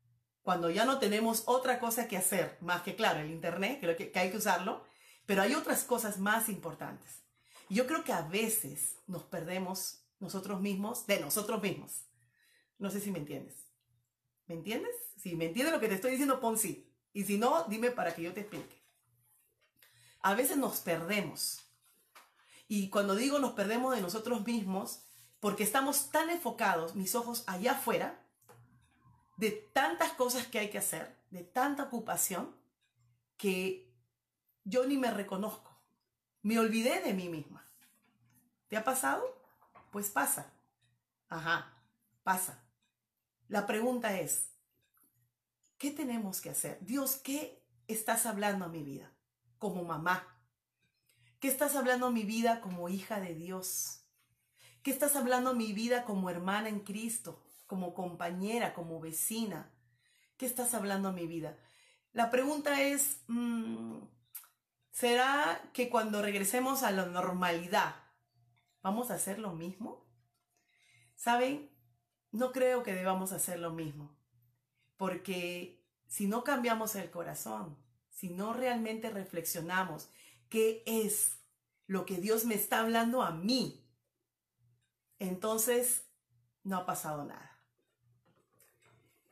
cuando 0.42 0.70
ya 0.70 0.84
no 0.84 1.00
tenemos 1.00 1.42
otra 1.46 1.80
cosa 1.80 2.06
que 2.06 2.16
hacer, 2.16 2.58
más 2.60 2.82
que 2.82 2.94
claro, 2.94 3.18
el 3.18 3.32
Internet, 3.32 3.78
creo 3.80 3.96
que, 3.96 4.12
hay 4.14 4.30
que 4.30 4.36
usarlo, 4.36 4.84
pero 5.26 5.42
hay 5.42 5.56
otras 5.56 5.82
cosas 5.82 6.18
más 6.18 6.48
importantes. 6.48 7.24
Yo 7.68 7.88
creo 7.88 8.04
que 8.04 8.12
a 8.12 8.22
veces 8.22 8.98
nos 9.08 9.24
perdemos 9.24 10.03
nosotros 10.24 10.60
mismos 10.60 11.06
de 11.06 11.20
nosotros 11.20 11.62
mismos. 11.62 12.06
No 12.78 12.90
sé 12.90 13.00
si 13.00 13.10
me 13.10 13.20
entiendes. 13.20 13.54
¿Me 14.46 14.54
entiendes? 14.56 14.94
Si 15.16 15.37
me 15.37 15.46
entiendes 15.46 15.72
lo 15.72 15.80
que 15.80 15.88
te 15.88 15.94
estoy 15.94 16.10
diciendo, 16.10 16.40
pon 16.40 16.58
sí. 16.58 16.90
Y 17.12 17.24
si 17.24 17.38
no, 17.38 17.64
dime 17.64 17.90
para 17.90 18.14
que 18.14 18.22
yo 18.22 18.34
te 18.34 18.40
explique. 18.40 18.82
A 20.20 20.34
veces 20.34 20.56
nos 20.56 20.80
perdemos. 20.80 21.60
Y 22.66 22.90
cuando 22.90 23.14
digo 23.14 23.38
nos 23.38 23.52
perdemos 23.52 23.94
de 23.94 24.02
nosotros 24.02 24.44
mismos, 24.46 25.04
porque 25.38 25.62
estamos 25.62 26.10
tan 26.10 26.30
enfocados, 26.30 26.94
mis 26.94 27.14
ojos 27.14 27.44
allá 27.46 27.72
afuera, 27.72 28.26
de 29.37 29.50
tantas 29.50 30.12
cosas 30.12 30.46
que 30.46 30.58
hay 30.58 30.70
que 30.70 30.78
hacer, 30.78 31.16
de 31.30 31.42
tanta 31.42 31.84
ocupación, 31.84 32.54
que 33.37 33.92
yo 34.64 34.87
ni 34.87 34.96
me 34.96 35.10
reconozco. 35.10 35.78
Me 36.42 36.58
olvidé 36.58 37.00
de 37.00 37.12
mí 37.12 37.28
misma. 37.28 37.70
¿Te 38.68 38.76
ha 38.76 38.84
pasado? 38.84 39.43
Pues 39.94 40.11
pasa. 40.11 40.52
Ajá, 41.28 41.72
pasa. 42.24 42.59
La 43.46 43.64
pregunta 43.64 44.18
es, 44.18 44.48
¿qué 45.78 45.92
tenemos 45.92 46.40
que 46.40 46.50
hacer? 46.50 46.78
Dios, 46.80 47.14
¿qué 47.14 47.62
estás 47.87 48.26
hablando 48.26 48.64
a 48.64 48.68
mi 48.68 48.83
vida 48.83 49.12
como 49.61 49.85
mamá? 49.85 50.26
¿Qué 51.38 51.46
estás 51.46 51.76
hablando 51.76 52.09
a 52.09 52.11
mi 52.11 52.24
vida 52.24 52.61
como 52.61 52.88
hija 52.88 53.20
de 53.20 53.37
Dios? 53.37 54.00
¿Qué 54.83 54.90
estás 54.90 55.14
hablando 55.14 55.50
a 55.50 55.54
mi 55.54 55.72
vida 55.72 56.02
como 56.02 56.28
hermana 56.28 56.68
en 56.68 56.80
Cristo? 56.80 57.40
como 57.68 57.94
compañera, 57.94 58.74
como 58.74 58.98
vecina? 58.98 59.70
¿Qué 60.37 60.46
estás 60.46 60.74
hablando 60.74 61.11
a 61.11 61.12
mi 61.12 61.28
vida? 61.28 61.57
La 62.12 62.33
pregunta 62.33 62.83
es, 62.83 63.20
mm, 63.28 63.98
¿será 64.90 65.70
que 65.72 65.88
cuando 65.88 66.20
regresemos 66.20 66.83
a 66.83 66.90
la 66.90 67.07
normalidad 67.07 68.03
vamos 68.85 69.11
a 69.11 69.14
hacer 69.14 69.40
lo 69.40 69.53
mismo? 69.55 70.07
¿Saben? 71.16 71.70
No 72.31 72.53
creo 72.53 72.83
que 72.83 72.92
debamos 72.92 73.33
hacer 73.33 73.59
lo 73.59 73.73
mismo, 73.73 74.16
porque 74.97 75.83
si 76.07 76.27
no 76.27 76.44
cambiamos 76.44 76.94
el 76.94 77.11
corazón, 77.11 77.77
si 78.11 78.29
no 78.29 78.53
realmente 78.53 79.09
reflexionamos 79.11 80.11
qué 80.49 80.83
es 80.87 81.38
lo 81.87 82.05
que 82.05 82.18
Dios 82.18 82.44
me 82.44 82.55
está 82.55 82.81
hablando 82.81 83.23
a 83.23 83.31
mí, 83.31 83.88
entonces 85.18 86.05
no 86.62 86.77
ha 86.77 86.87
pasado 86.87 87.25
nada. 87.25 87.59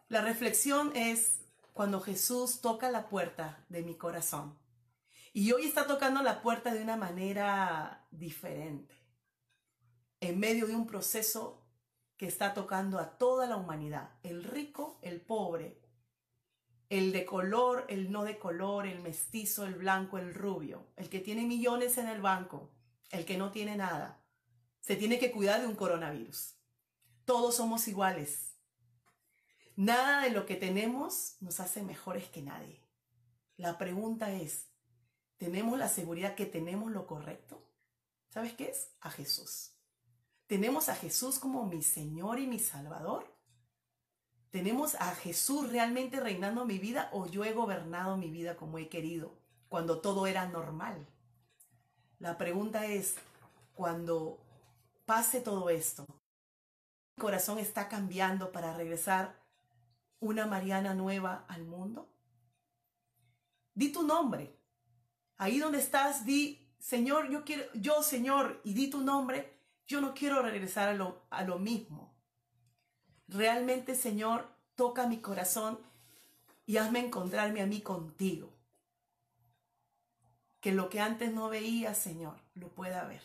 La 0.09 0.23
reflexión 0.23 0.97
es 0.97 1.41
cuando 1.75 2.01
Jesús 2.01 2.61
toca 2.61 2.91
la 2.91 3.09
puerta 3.09 3.67
de 3.69 3.83
mi 3.83 3.97
corazón. 3.97 4.59
Y 5.33 5.53
hoy 5.53 5.67
está 5.67 5.87
tocando 5.87 6.23
la 6.23 6.43
puerta 6.43 6.73
de 6.73 6.83
una 6.83 6.97
manera 6.97 8.07
diferente, 8.11 9.02
en 10.22 10.38
medio 10.38 10.66
de 10.66 10.74
un 10.74 10.87
proceso 10.87 11.62
que 12.16 12.26
está 12.26 12.54
tocando 12.54 12.98
a 12.98 13.18
toda 13.18 13.46
la 13.46 13.56
humanidad, 13.56 14.11
el 14.22 14.44
rico, 14.44 14.98
el 15.02 15.20
pobre, 15.20 15.78
el 16.88 17.12
de 17.12 17.26
color, 17.26 17.85
el 17.88 18.11
no 18.11 18.24
de 18.24 18.38
color, 18.38 18.87
el 18.87 19.00
mestizo, 19.00 19.66
el 19.66 19.74
blanco, 19.74 20.18
el 20.18 20.32
rubio, 20.32 20.87
el 20.96 21.11
que 21.11 21.20
tiene 21.20 21.42
millones 21.42 21.98
en 21.98 22.08
el 22.08 22.22
banco, 22.22 22.70
el 23.11 23.24
que 23.24 23.37
no 23.37 23.50
tiene 23.50 23.76
nada. 23.76 24.24
Se 24.80 24.96
tiene 24.96 25.18
que 25.18 25.32
cuidar 25.32 25.61
de 25.61 25.66
un 25.66 25.76
coronavirus. 25.76 26.54
Todos 27.24 27.56
somos 27.56 27.87
iguales 27.88 28.52
Nada 29.76 30.22
de 30.22 30.30
lo 30.30 30.44
que 30.44 30.56
tenemos 30.56 31.37
nos 31.40 31.58
hace 31.58 31.82
mejores 31.82 32.28
que 32.28 32.42
nadie. 32.42 32.82
La 33.56 33.78
pregunta 33.78 34.30
es, 34.30 34.66
¿tenemos 35.38 35.78
la 35.78 35.88
seguridad 35.88 36.35
que 36.35 36.44
tenemos 36.44 36.92
lo 36.92 37.06
correcto? 37.06 37.66
¿Sabes 38.28 38.52
qué 38.52 38.68
es? 38.68 38.90
A 39.00 39.11
Jesús. 39.11 39.71
¿Tenemos 40.53 40.91
a 40.91 40.95
Jesús 40.95 41.38
como 41.38 41.65
mi 41.65 41.81
Señor 41.81 42.38
y 42.38 42.47
mi 42.47 42.59
Salvador? 42.59 43.25
¿Tenemos 44.51 44.97
a 44.97 45.15
Jesús 45.15 45.71
realmente 45.71 46.21
reinando 46.21 46.67
mi 46.67 46.79
vida 46.79 47.09
o 47.15 47.27
yo 47.27 47.43
he 47.47 47.55
gobernado 47.55 48.19
mi 48.19 48.31
vida 48.31 48.55
como 48.55 48.77
he 48.77 48.91
querido 48.91 49.33
cuando 49.71 50.03
todo 50.03 50.27
era 50.27 50.47
normal? 50.47 51.07
La 52.19 52.37
pregunta 52.37 52.85
es, 52.85 53.15
cuando 53.73 54.45
pase 55.07 55.41
todo 55.41 55.71
esto, 55.71 56.05
mi 57.17 57.23
corazón 57.23 57.59
está 57.59 57.88
cambiando 57.88 58.53
para 58.53 58.75
regresar 58.75 59.35
una 60.21 60.45
Mariana 60.45 60.93
nueva 60.93 61.47
al 61.49 61.65
mundo? 61.65 62.12
Di 63.73 63.91
tu 63.91 64.03
nombre. 64.03 64.55
Ahí 65.38 65.59
donde 65.59 65.79
estás, 65.79 66.27
di, 66.27 66.71
Señor, 66.79 67.31
yo 67.31 67.43
quiero, 67.43 67.65
yo, 67.73 68.03
Señor, 68.03 68.61
y 68.65 68.75
di 68.75 68.91
tu 68.91 69.01
nombre, 69.01 69.62
yo 69.87 70.01
no 70.01 70.14
quiero 70.14 70.42
regresar 70.42 70.88
a 70.88 70.95
lo, 70.95 71.23
a 71.31 71.42
lo 71.45 71.59
mismo. 71.59 72.14
Realmente, 73.29 73.95
Señor, 73.95 74.49
toca 74.75 75.07
mi 75.07 75.21
corazón 75.21 75.79
y 76.66 76.77
hazme 76.77 77.01
encontrarme 77.01 77.62
a 77.62 77.66
mí 77.66 77.81
contigo. 77.81 78.53
Que 80.61 80.73
lo 80.73 80.88
que 80.88 81.01
antes 81.01 81.33
no 81.33 81.49
veía, 81.49 81.95
Señor, 81.95 82.37
lo 82.55 82.68
pueda 82.68 83.05
ver. 83.05 83.23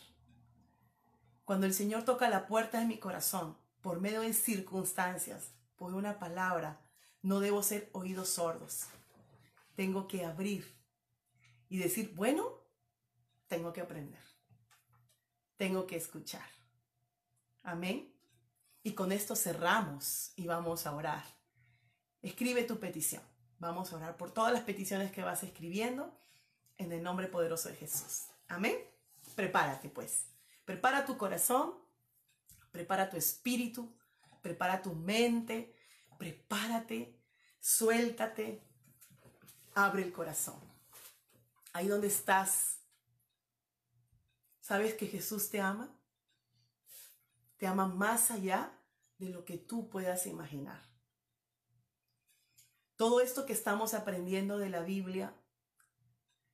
Cuando 1.44 1.66
el 1.66 1.72
Señor 1.72 2.04
toca 2.04 2.28
la 2.28 2.46
puerta 2.46 2.80
de 2.80 2.86
mi 2.86 2.98
corazón, 2.98 3.56
por 3.80 4.00
medio 4.00 4.20
de 4.20 4.34
circunstancias, 4.34 5.52
por 5.76 5.94
una 5.94 6.18
palabra, 6.18 6.80
no 7.22 7.40
debo 7.40 7.62
ser 7.62 7.88
oídos 7.92 8.30
sordos. 8.30 8.86
Tengo 9.76 10.08
que 10.08 10.24
abrir 10.24 10.76
y 11.68 11.78
decir, 11.78 12.12
bueno, 12.14 12.50
tengo 13.46 13.72
que 13.72 13.80
aprender. 13.80 14.20
Tengo 15.58 15.86
que 15.86 15.96
escuchar. 15.96 16.48
Amén. 17.62 18.10
Y 18.82 18.94
con 18.94 19.12
esto 19.12 19.36
cerramos 19.36 20.32
y 20.36 20.46
vamos 20.46 20.86
a 20.86 20.94
orar. 20.94 21.24
Escribe 22.22 22.62
tu 22.62 22.80
petición. 22.80 23.22
Vamos 23.58 23.92
a 23.92 23.96
orar 23.96 24.16
por 24.16 24.30
todas 24.30 24.52
las 24.52 24.62
peticiones 24.62 25.12
que 25.12 25.22
vas 25.22 25.42
escribiendo 25.42 26.16
en 26.78 26.92
el 26.92 27.02
nombre 27.02 27.26
poderoso 27.26 27.68
de 27.68 27.74
Jesús. 27.74 28.28
Amén. 28.46 28.76
Prepárate 29.34 29.90
pues. 29.90 30.24
Prepara 30.64 31.04
tu 31.04 31.18
corazón, 31.18 31.74
prepara 32.70 33.10
tu 33.10 33.16
espíritu, 33.16 33.92
prepara 34.42 34.80
tu 34.80 34.94
mente, 34.94 35.74
prepárate, 36.18 37.18
suéltate, 37.58 38.62
abre 39.74 40.02
el 40.02 40.12
corazón. 40.12 40.60
Ahí 41.72 41.88
donde 41.88 42.06
estás, 42.06 42.77
¿sabes 44.68 44.92
que 44.92 45.06
Jesús 45.06 45.48
te 45.48 45.62
ama? 45.62 45.98
Te 47.56 47.66
ama 47.66 47.86
más 47.86 48.30
allá 48.30 48.78
de 49.16 49.30
lo 49.30 49.46
que 49.46 49.56
tú 49.56 49.88
puedas 49.88 50.26
imaginar. 50.26 50.86
Todo 52.94 53.22
esto 53.22 53.46
que 53.46 53.54
estamos 53.54 53.94
aprendiendo 53.94 54.58
de 54.58 54.68
la 54.68 54.82
Biblia 54.82 55.34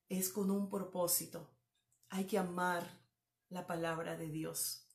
es 0.09 0.29
con 0.29 0.53
un 0.53 0.71
propósito. 0.71 1.51
Hay 2.09 2.27
que 2.27 2.39
amar 2.39 2.89
la 3.49 3.67
palabra 3.67 4.17
de 4.17 4.29
Dios. 4.29 4.87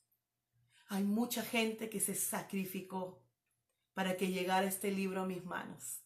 Hay 0.88 1.03
mucha 1.03 1.43
gente 1.43 1.89
que 1.89 1.99
se 1.99 2.15
sacrificó 2.15 3.21
para 3.93 4.15
que 4.15 4.32
llegara 4.32 4.65
este 4.65 4.91
libro 4.91 5.23
a 5.23 5.25
mis 5.25 5.43
manos. 5.43 6.05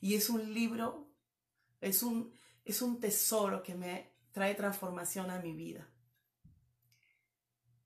Y 0.00 0.14
es 0.14 0.30
un 0.30 0.54
libro, 0.54 1.10
es 1.80 2.04
un, 2.04 2.32
es 2.64 2.80
un 2.80 3.00
tesoro 3.00 3.60
que 3.64 3.74
me 3.74 4.14
trae 4.30 4.54
transformación 4.54 5.32
a 5.32 5.40
mi 5.40 5.52
vida. 5.52 5.90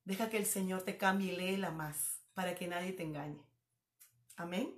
Deja 0.08 0.30
que 0.30 0.38
el 0.38 0.46
Señor 0.46 0.84
te 0.84 0.96
cambie 0.96 1.34
y 1.34 1.36
léela 1.36 1.70
más 1.70 2.22
para 2.32 2.54
que 2.54 2.66
nadie 2.66 2.92
te 2.92 3.02
engañe. 3.02 3.44
Amén. 4.36 4.74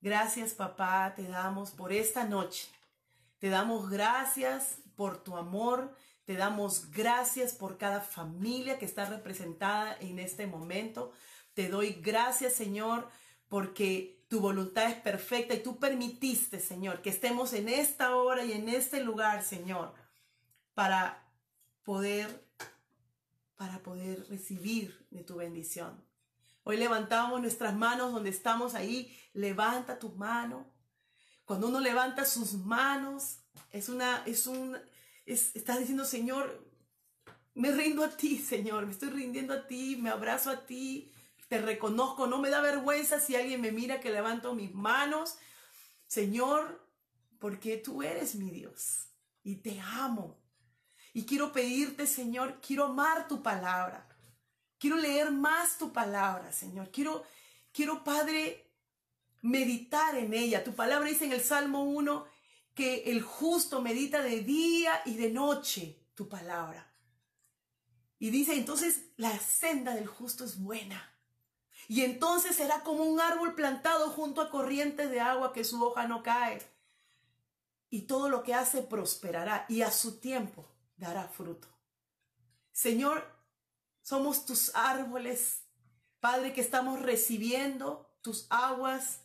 Gracias 0.00 0.54
papá, 0.54 1.12
te 1.14 1.24
damos 1.24 1.72
por 1.72 1.92
esta 1.92 2.24
noche. 2.24 2.66
Te 3.40 3.50
damos 3.50 3.90
gracias 3.90 4.78
por 4.96 5.22
tu 5.22 5.36
amor. 5.36 5.94
Te 6.24 6.34
damos 6.34 6.90
gracias 6.90 7.52
por 7.52 7.76
cada 7.76 8.00
familia 8.00 8.78
que 8.78 8.86
está 8.86 9.04
representada 9.04 9.94
en 10.00 10.18
este 10.18 10.46
momento. 10.46 11.12
Te 11.52 11.68
doy 11.68 11.92
gracias, 11.92 12.54
Señor, 12.54 13.06
porque 13.50 14.24
tu 14.28 14.40
voluntad 14.40 14.86
es 14.86 14.96
perfecta 14.96 15.52
y 15.52 15.62
tú 15.62 15.78
permitiste, 15.78 16.58
Señor, 16.58 17.02
que 17.02 17.10
estemos 17.10 17.52
en 17.52 17.68
esta 17.68 18.16
hora 18.16 18.46
y 18.46 18.52
en 18.52 18.70
este 18.70 19.04
lugar, 19.04 19.42
Señor, 19.42 19.92
para 20.72 21.22
poder 21.82 22.49
para 23.60 23.82
poder 23.82 24.26
recibir 24.30 25.06
de 25.10 25.22
tu 25.22 25.36
bendición. 25.36 26.02
Hoy 26.62 26.78
levantamos 26.78 27.42
nuestras 27.42 27.76
manos 27.76 28.10
donde 28.10 28.30
estamos 28.30 28.74
ahí. 28.74 29.14
Levanta 29.34 29.98
tu 29.98 30.12
mano. 30.12 30.72
Cuando 31.44 31.68
uno 31.68 31.78
levanta 31.78 32.24
sus 32.24 32.54
manos, 32.54 33.42
es 33.70 33.90
una, 33.90 34.22
es 34.24 34.46
un, 34.46 34.78
es, 35.26 35.54
estás 35.54 35.78
diciendo, 35.78 36.06
Señor, 36.06 36.72
me 37.52 37.70
rindo 37.70 38.02
a 38.02 38.08
ti, 38.08 38.38
Señor, 38.38 38.86
me 38.86 38.92
estoy 38.92 39.10
rindiendo 39.10 39.52
a 39.52 39.66
ti, 39.66 39.98
me 40.00 40.08
abrazo 40.08 40.48
a 40.48 40.64
ti, 40.64 41.12
te 41.50 41.60
reconozco, 41.60 42.26
no 42.26 42.38
me 42.38 42.48
da 42.48 42.62
vergüenza 42.62 43.20
si 43.20 43.36
alguien 43.36 43.60
me 43.60 43.72
mira 43.72 44.00
que 44.00 44.08
levanto 44.08 44.54
mis 44.54 44.72
manos, 44.72 45.36
Señor, 46.06 46.88
porque 47.38 47.76
tú 47.76 48.02
eres 48.02 48.36
mi 48.36 48.50
Dios 48.50 49.10
y 49.42 49.56
te 49.56 49.78
amo. 49.80 50.39
Y 51.12 51.24
quiero 51.24 51.52
pedirte, 51.52 52.06
Señor, 52.06 52.60
quiero 52.60 52.84
amar 52.84 53.26
tu 53.26 53.42
palabra. 53.42 54.06
Quiero 54.78 54.96
leer 54.96 55.30
más 55.30 55.76
tu 55.76 55.92
palabra, 55.92 56.52
Señor. 56.52 56.90
Quiero, 56.90 57.24
quiero, 57.72 58.04
Padre, 58.04 58.70
meditar 59.42 60.16
en 60.16 60.32
ella. 60.32 60.64
Tu 60.64 60.74
palabra 60.74 61.08
dice 61.08 61.24
en 61.24 61.32
el 61.32 61.42
Salmo 61.42 61.84
1 61.84 62.26
que 62.74 63.10
el 63.10 63.22
justo 63.22 63.82
medita 63.82 64.22
de 64.22 64.40
día 64.40 65.02
y 65.04 65.16
de 65.16 65.30
noche 65.30 66.00
tu 66.14 66.28
palabra. 66.28 66.94
Y 68.18 68.30
dice, 68.30 68.54
entonces 68.54 69.06
la 69.16 69.36
senda 69.38 69.94
del 69.94 70.06
justo 70.06 70.44
es 70.44 70.60
buena. 70.60 71.12
Y 71.88 72.02
entonces 72.02 72.54
será 72.54 72.82
como 72.82 73.02
un 73.02 73.20
árbol 73.20 73.54
plantado 73.54 74.10
junto 74.10 74.40
a 74.40 74.50
corrientes 74.50 75.10
de 75.10 75.20
agua 75.20 75.52
que 75.52 75.64
su 75.64 75.82
hoja 75.82 76.06
no 76.06 76.22
cae. 76.22 76.62
Y 77.88 78.02
todo 78.02 78.28
lo 78.28 78.44
que 78.44 78.54
hace 78.54 78.82
prosperará 78.82 79.66
y 79.68 79.82
a 79.82 79.90
su 79.90 80.20
tiempo 80.20 80.70
dará 81.00 81.26
fruto. 81.26 81.66
Señor, 82.72 83.24
somos 84.02 84.44
tus 84.44 84.74
árboles, 84.74 85.64
Padre, 86.20 86.52
que 86.52 86.60
estamos 86.60 87.00
recibiendo 87.00 88.14
tus 88.22 88.46
aguas, 88.50 89.22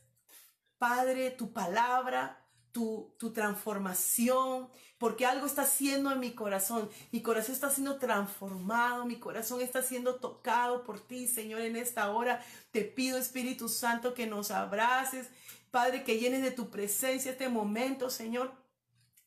Padre, 0.78 1.32
tu 1.32 1.54
palabra, 1.54 2.42
tu, 2.72 3.16
tu, 3.18 3.32
transformación, 3.32 4.70
porque 4.98 5.26
algo 5.26 5.46
está 5.46 5.62
haciendo 5.62 6.12
en 6.12 6.20
mi 6.20 6.34
corazón. 6.34 6.90
Mi 7.12 7.22
corazón 7.22 7.54
está 7.54 7.70
siendo 7.70 7.98
transformado, 7.98 9.06
mi 9.06 9.18
corazón 9.18 9.62
está 9.62 9.82
siendo 9.82 10.16
tocado 10.16 10.84
por 10.84 11.00
ti, 11.00 11.28
Señor, 11.28 11.62
en 11.62 11.76
esta 11.78 12.12
hora. 12.12 12.44
Te 12.72 12.82
pido, 12.82 13.18
Espíritu 13.18 13.70
Santo, 13.70 14.14
que 14.14 14.28
nos 14.28 14.52
abraces, 14.52 15.30
Padre, 15.72 16.04
que 16.04 16.20
llenes 16.20 16.42
de 16.42 16.52
tu 16.52 16.70
presencia 16.70 17.32
este 17.32 17.48
momento, 17.50 18.10
Señor 18.10 18.64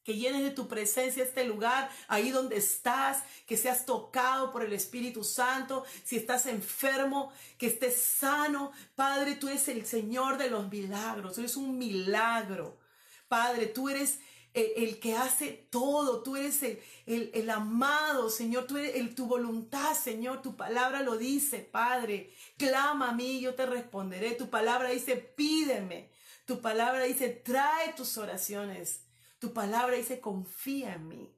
que 0.05 0.17
llenes 0.17 0.43
de 0.43 0.51
tu 0.51 0.69
presencia 0.69 1.23
este 1.23 1.45
lugar, 1.45 1.91
ahí 2.09 2.31
donde 2.31 2.57
estás, 2.57 3.23
que 3.47 3.57
seas 3.57 3.85
tocado 3.85 4.53
por 4.53 4.65
el 4.65 4.73
Espíritu 4.73 5.23
Santo, 5.25 5.85
si 6.05 6.17
estás 6.17 6.47
enfermo, 6.47 7.33
que 7.59 7.67
estés 7.67 8.01
sano. 8.01 8.73
Padre, 8.95 9.35
tú 9.35 9.49
eres 9.49 9.69
el 9.69 9.85
Señor 9.85 10.39
de 10.39 10.51
los 10.51 10.71
milagros, 10.71 11.35
tú 11.35 11.41
eres 11.41 11.57
un 11.57 11.77
milagro. 11.77 12.79
Padre, 13.29 13.67
tú 13.67 13.89
eres 13.89 14.21
el, 14.55 14.99
que 14.99 15.15
hace 15.15 15.69
todo, 15.71 16.23
tú 16.23 16.37
eres 16.37 16.63
el, 16.63 16.81
el, 17.07 17.51
amado, 17.51 18.31
Señor, 18.31 18.67
tú 18.67 18.77
eres 18.77 18.97
el, 18.97 19.15
tu 19.15 19.27
voluntad, 19.27 19.95
Señor, 19.95 20.43
tu 20.43 20.57
palabra 20.57 21.03
lo 21.03 21.17
dice, 21.17 21.59
Padre, 21.59 22.33
clama 22.57 23.11
a 23.11 23.15
mí, 23.15 23.41
yo 23.41 23.55
te 23.55 23.67
responderé, 23.67 24.33
tu 24.33 24.51
palabra 24.51 24.91
dice, 24.91 25.17
pídeme, 25.17 26.11
tu 26.47 26.61
palabra 26.61 27.05
dice, 27.05 27.29
trae 27.29 27.93
tus 27.93 28.17
oraciones. 28.17 29.03
Tu 29.39 29.53
palabra 29.53 29.97
dice, 29.97 30.21
confía 30.21 30.95
en 30.95 31.09
mí. 31.09 31.35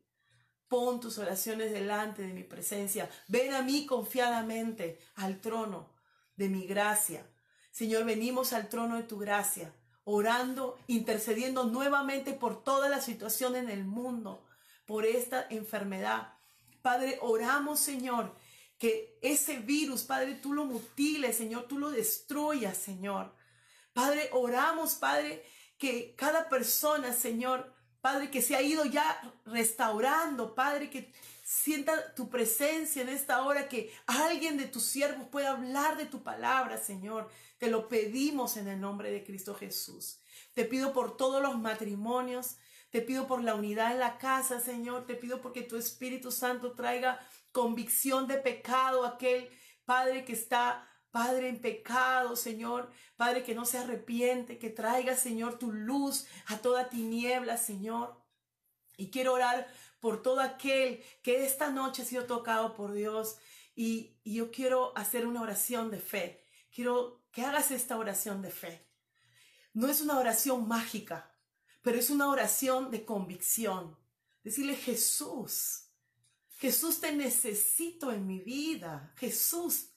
Pon 0.68 1.00
tus 1.00 1.18
oraciones 1.18 1.72
delante 1.72 2.22
de 2.22 2.32
mi 2.32 2.44
presencia. 2.44 3.10
Ven 3.28 3.52
a 3.54 3.62
mí 3.62 3.86
confiadamente 3.86 5.00
al 5.16 5.40
trono 5.40 5.92
de 6.36 6.48
mi 6.48 6.66
gracia. 6.66 7.26
Señor, 7.70 8.04
venimos 8.04 8.52
al 8.52 8.68
trono 8.68 8.96
de 8.96 9.02
tu 9.02 9.18
gracia, 9.18 9.74
orando, 10.04 10.78
intercediendo 10.86 11.64
nuevamente 11.64 12.32
por 12.32 12.64
toda 12.64 12.88
la 12.88 13.00
situación 13.00 13.56
en 13.56 13.68
el 13.68 13.84
mundo, 13.84 14.46
por 14.86 15.04
esta 15.06 15.46
enfermedad. 15.50 16.34
Padre, 16.82 17.18
oramos, 17.20 17.78
Señor, 17.80 18.34
que 18.78 19.18
ese 19.22 19.58
virus, 19.58 20.02
Padre, 20.02 20.36
tú 20.36 20.52
lo 20.52 20.64
mutiles, 20.64 21.36
Señor, 21.36 21.64
tú 21.68 21.78
lo 21.78 21.90
destruyas, 21.90 22.76
Señor. 22.76 23.34
Padre, 23.92 24.30
oramos, 24.32 24.94
Padre, 24.94 25.44
que 25.78 26.14
cada 26.16 26.48
persona, 26.48 27.12
Señor, 27.12 27.74
Padre, 28.00 28.30
que 28.30 28.40
se 28.40 28.56
ha 28.56 28.62
ido 28.62 28.84
ya 28.84 29.20
restaurando, 29.44 30.54
Padre, 30.54 30.88
que 30.88 31.12
sienta 31.44 32.14
tu 32.14 32.30
presencia 32.30 33.02
en 33.02 33.08
esta 33.08 33.42
hora, 33.42 33.68
que 33.68 33.92
alguien 34.06 34.56
de 34.56 34.66
tus 34.66 34.84
siervos 34.84 35.26
pueda 35.28 35.50
hablar 35.50 35.96
de 35.96 36.06
tu 36.06 36.22
palabra, 36.22 36.78
Señor. 36.78 37.28
Te 37.58 37.68
lo 37.68 37.88
pedimos 37.88 38.56
en 38.56 38.68
el 38.68 38.80
nombre 38.80 39.10
de 39.10 39.22
Cristo 39.24 39.54
Jesús. 39.54 40.20
Te 40.54 40.64
pido 40.64 40.92
por 40.92 41.16
todos 41.16 41.42
los 41.42 41.58
matrimonios, 41.58 42.56
te 42.90 43.02
pido 43.02 43.26
por 43.26 43.42
la 43.42 43.54
unidad 43.54 43.92
en 43.92 44.00
la 44.00 44.18
casa, 44.18 44.60
Señor. 44.60 45.06
Te 45.06 45.14
pido 45.14 45.40
porque 45.40 45.62
tu 45.62 45.76
Espíritu 45.76 46.32
Santo 46.32 46.72
traiga 46.72 47.20
convicción 47.52 48.26
de 48.26 48.38
pecado 48.38 49.04
a 49.04 49.10
aquel 49.10 49.50
Padre 49.84 50.24
que 50.24 50.32
está 50.32 50.89
Padre 51.10 51.48
en 51.48 51.60
pecado, 51.60 52.36
Señor. 52.36 52.90
Padre 53.16 53.42
que 53.42 53.54
no 53.54 53.64
se 53.64 53.78
arrepiente, 53.78 54.58
que 54.58 54.70
traiga, 54.70 55.16
Señor, 55.16 55.58
tu 55.58 55.72
luz 55.72 56.26
a 56.46 56.58
toda 56.58 56.88
tiniebla, 56.88 57.56
Señor. 57.56 58.20
Y 58.96 59.10
quiero 59.10 59.32
orar 59.32 59.66
por 59.98 60.22
todo 60.22 60.40
aquel 60.40 61.02
que 61.22 61.44
esta 61.44 61.70
noche 61.70 62.02
ha 62.02 62.04
sido 62.04 62.26
tocado 62.26 62.74
por 62.74 62.92
Dios. 62.92 63.38
Y, 63.74 64.18
y 64.24 64.34
yo 64.34 64.50
quiero 64.50 64.96
hacer 64.96 65.26
una 65.26 65.42
oración 65.42 65.90
de 65.90 65.98
fe. 65.98 66.44
Quiero 66.74 67.24
que 67.32 67.42
hagas 67.42 67.70
esta 67.70 67.96
oración 67.96 68.42
de 68.42 68.50
fe. 68.50 68.86
No 69.72 69.88
es 69.88 70.00
una 70.00 70.18
oración 70.18 70.66
mágica, 70.66 71.32
pero 71.82 71.98
es 71.98 72.10
una 72.10 72.28
oración 72.28 72.90
de 72.90 73.04
convicción. 73.04 73.96
Decirle, 74.42 74.74
Jesús, 74.74 75.90
Jesús 76.58 77.00
te 77.00 77.12
necesito 77.12 78.12
en 78.12 78.26
mi 78.26 78.40
vida. 78.40 79.14
Jesús, 79.16 79.89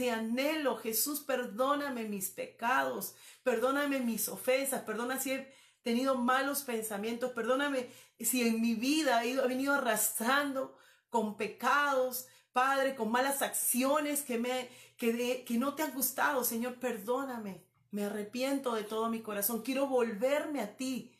te 0.00 0.10
anhelo, 0.10 0.78
Jesús, 0.78 1.20
perdóname 1.20 2.04
mis 2.04 2.30
pecados, 2.30 3.14
perdóname 3.42 4.00
mis 4.00 4.30
ofensas, 4.30 4.80
perdona 4.80 5.20
si 5.20 5.32
he 5.32 5.54
tenido 5.82 6.14
malos 6.14 6.62
pensamientos, 6.62 7.32
perdóname 7.32 7.90
si 8.18 8.48
en 8.48 8.62
mi 8.62 8.74
vida 8.74 9.22
he, 9.26 9.36
venido 9.46 9.74
arrastrando 9.74 10.74
con 11.10 11.36
pecados, 11.36 12.28
Padre, 12.54 12.96
con 12.96 13.10
malas 13.10 13.42
acciones 13.42 14.22
que, 14.22 14.38
me, 14.38 14.70
que, 14.96 15.44
que 15.44 15.58
no 15.58 15.74
te 15.74 15.82
han 15.82 15.92
gustado, 15.92 16.44
Señor, 16.44 16.76
perdóname. 16.76 17.62
Me 17.90 18.04
arrepiento 18.04 18.74
de 18.74 18.84
todo 18.84 19.10
mi 19.10 19.20
corazón. 19.20 19.60
Quiero 19.60 19.86
volverme 19.86 20.62
a 20.62 20.78
ti. 20.78 21.14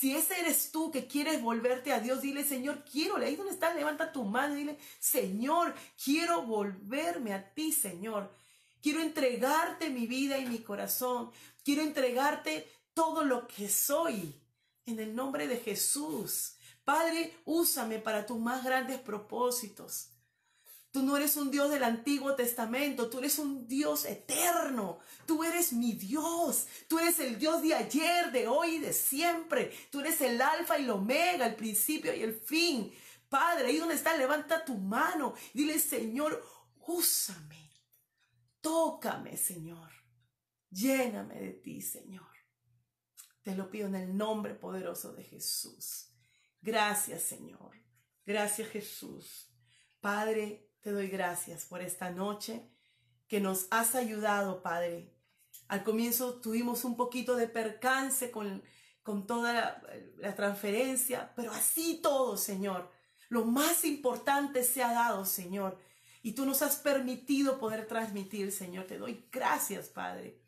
Si 0.00 0.16
ese 0.16 0.40
eres 0.40 0.72
tú 0.72 0.90
que 0.90 1.06
quieres 1.06 1.42
volverte 1.42 1.92
a 1.92 2.00
Dios, 2.00 2.22
dile, 2.22 2.42
Señor, 2.42 2.86
quiero, 2.90 3.16
ahí 3.16 3.36
donde 3.36 3.52
estás, 3.52 3.76
levanta 3.76 4.12
tu 4.12 4.24
mano 4.24 4.54
y 4.54 4.60
dile, 4.60 4.78
Señor, 4.98 5.74
quiero 6.02 6.40
volverme 6.40 7.34
a 7.34 7.52
ti, 7.52 7.70
Señor. 7.70 8.34
Quiero 8.80 9.02
entregarte 9.02 9.90
mi 9.90 10.06
vida 10.06 10.38
y 10.38 10.46
mi 10.46 10.60
corazón. 10.60 11.30
Quiero 11.62 11.82
entregarte 11.82 12.66
todo 12.94 13.24
lo 13.24 13.46
que 13.46 13.68
soy. 13.68 14.40
En 14.86 15.00
el 15.00 15.14
nombre 15.14 15.46
de 15.46 15.58
Jesús. 15.58 16.54
Padre, 16.82 17.36
úsame 17.44 17.98
para 17.98 18.24
tus 18.24 18.38
más 18.38 18.64
grandes 18.64 18.98
propósitos. 19.00 20.08
Tú 20.90 21.04
no 21.04 21.16
eres 21.16 21.36
un 21.36 21.52
Dios 21.52 21.70
del 21.70 21.84
Antiguo 21.84 22.34
Testamento, 22.34 23.08
tú 23.08 23.18
eres 23.20 23.38
un 23.38 23.68
Dios 23.68 24.04
eterno. 24.04 24.98
Tú 25.24 25.44
eres 25.44 25.72
mi 25.72 25.92
Dios. 25.92 26.66
Tú 26.88 26.98
eres 26.98 27.20
el 27.20 27.38
Dios 27.38 27.62
de 27.62 27.74
ayer, 27.74 28.32
de 28.32 28.48
hoy 28.48 28.76
y 28.76 28.78
de 28.80 28.92
siempre. 28.92 29.72
Tú 29.90 30.00
eres 30.00 30.20
el 30.20 30.42
alfa 30.42 30.78
y 30.78 30.82
el 30.82 30.90
omega, 30.90 31.46
el 31.46 31.54
principio 31.54 32.14
y 32.14 32.22
el 32.22 32.34
fin. 32.34 32.92
Padre, 33.28 33.68
ahí 33.68 33.76
donde 33.78 33.94
está, 33.94 34.16
levanta 34.16 34.64
tu 34.64 34.76
mano. 34.76 35.34
Dile, 35.54 35.78
Señor, 35.78 36.44
úsame. 36.86 37.70
Tócame, 38.60 39.36
Señor. 39.36 39.90
Lléname 40.70 41.40
de 41.40 41.52
ti, 41.52 41.80
Señor. 41.80 42.26
Te 43.42 43.54
lo 43.54 43.70
pido 43.70 43.86
en 43.86 43.94
el 43.94 44.16
nombre 44.16 44.54
poderoso 44.54 45.12
de 45.12 45.22
Jesús. 45.22 46.08
Gracias, 46.60 47.22
Señor. 47.22 47.76
Gracias, 48.26 48.68
Jesús. 48.68 49.48
Padre, 50.00 50.69
te 50.80 50.92
doy 50.92 51.08
gracias 51.08 51.66
por 51.66 51.82
esta 51.82 52.10
noche 52.10 52.62
que 53.28 53.40
nos 53.40 53.66
has 53.70 53.94
ayudado, 53.94 54.62
Padre. 54.62 55.14
Al 55.68 55.84
comienzo 55.84 56.40
tuvimos 56.40 56.84
un 56.84 56.96
poquito 56.96 57.36
de 57.36 57.46
percance 57.46 58.30
con, 58.30 58.62
con 59.02 59.26
toda 59.26 59.80
la, 60.16 60.34
transferencia, 60.34 61.32
pero 61.36 61.52
así 61.52 62.00
todo, 62.02 62.36
Señor. 62.36 62.90
Lo 63.28 63.44
más 63.44 63.84
importante 63.84 64.64
se 64.64 64.82
ha 64.82 64.92
dado, 64.92 65.24
Señor. 65.24 65.78
Y 66.22 66.32
tú 66.32 66.44
nos 66.44 66.62
has 66.62 66.76
permitido 66.76 67.58
poder 67.58 67.86
transmitir, 67.86 68.50
Señor. 68.50 68.86
Te 68.86 68.98
doy 68.98 69.28
gracias, 69.30 69.88
Padre. 69.88 70.40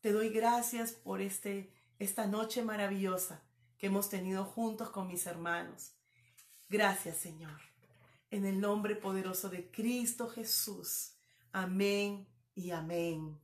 Te 0.00 0.12
doy 0.12 0.30
gracias 0.30 0.92
por 0.92 1.20
este, 1.20 1.72
esta 1.98 2.26
noche 2.26 2.62
maravillosa 2.62 3.42
que 3.78 3.86
hemos 3.86 4.10
tenido 4.10 4.44
juntos 4.44 4.90
con 4.90 5.06
mis 5.06 5.26
hermanos. 5.26 5.92
Gracias, 6.68 7.16
Señor. 7.16 7.67
En 8.30 8.44
el 8.44 8.60
nombre 8.60 8.94
poderoso 8.94 9.48
de 9.48 9.70
Cristo 9.70 10.28
Jesús. 10.28 11.14
Amén 11.50 12.28
y 12.54 12.70
amén. 12.70 13.36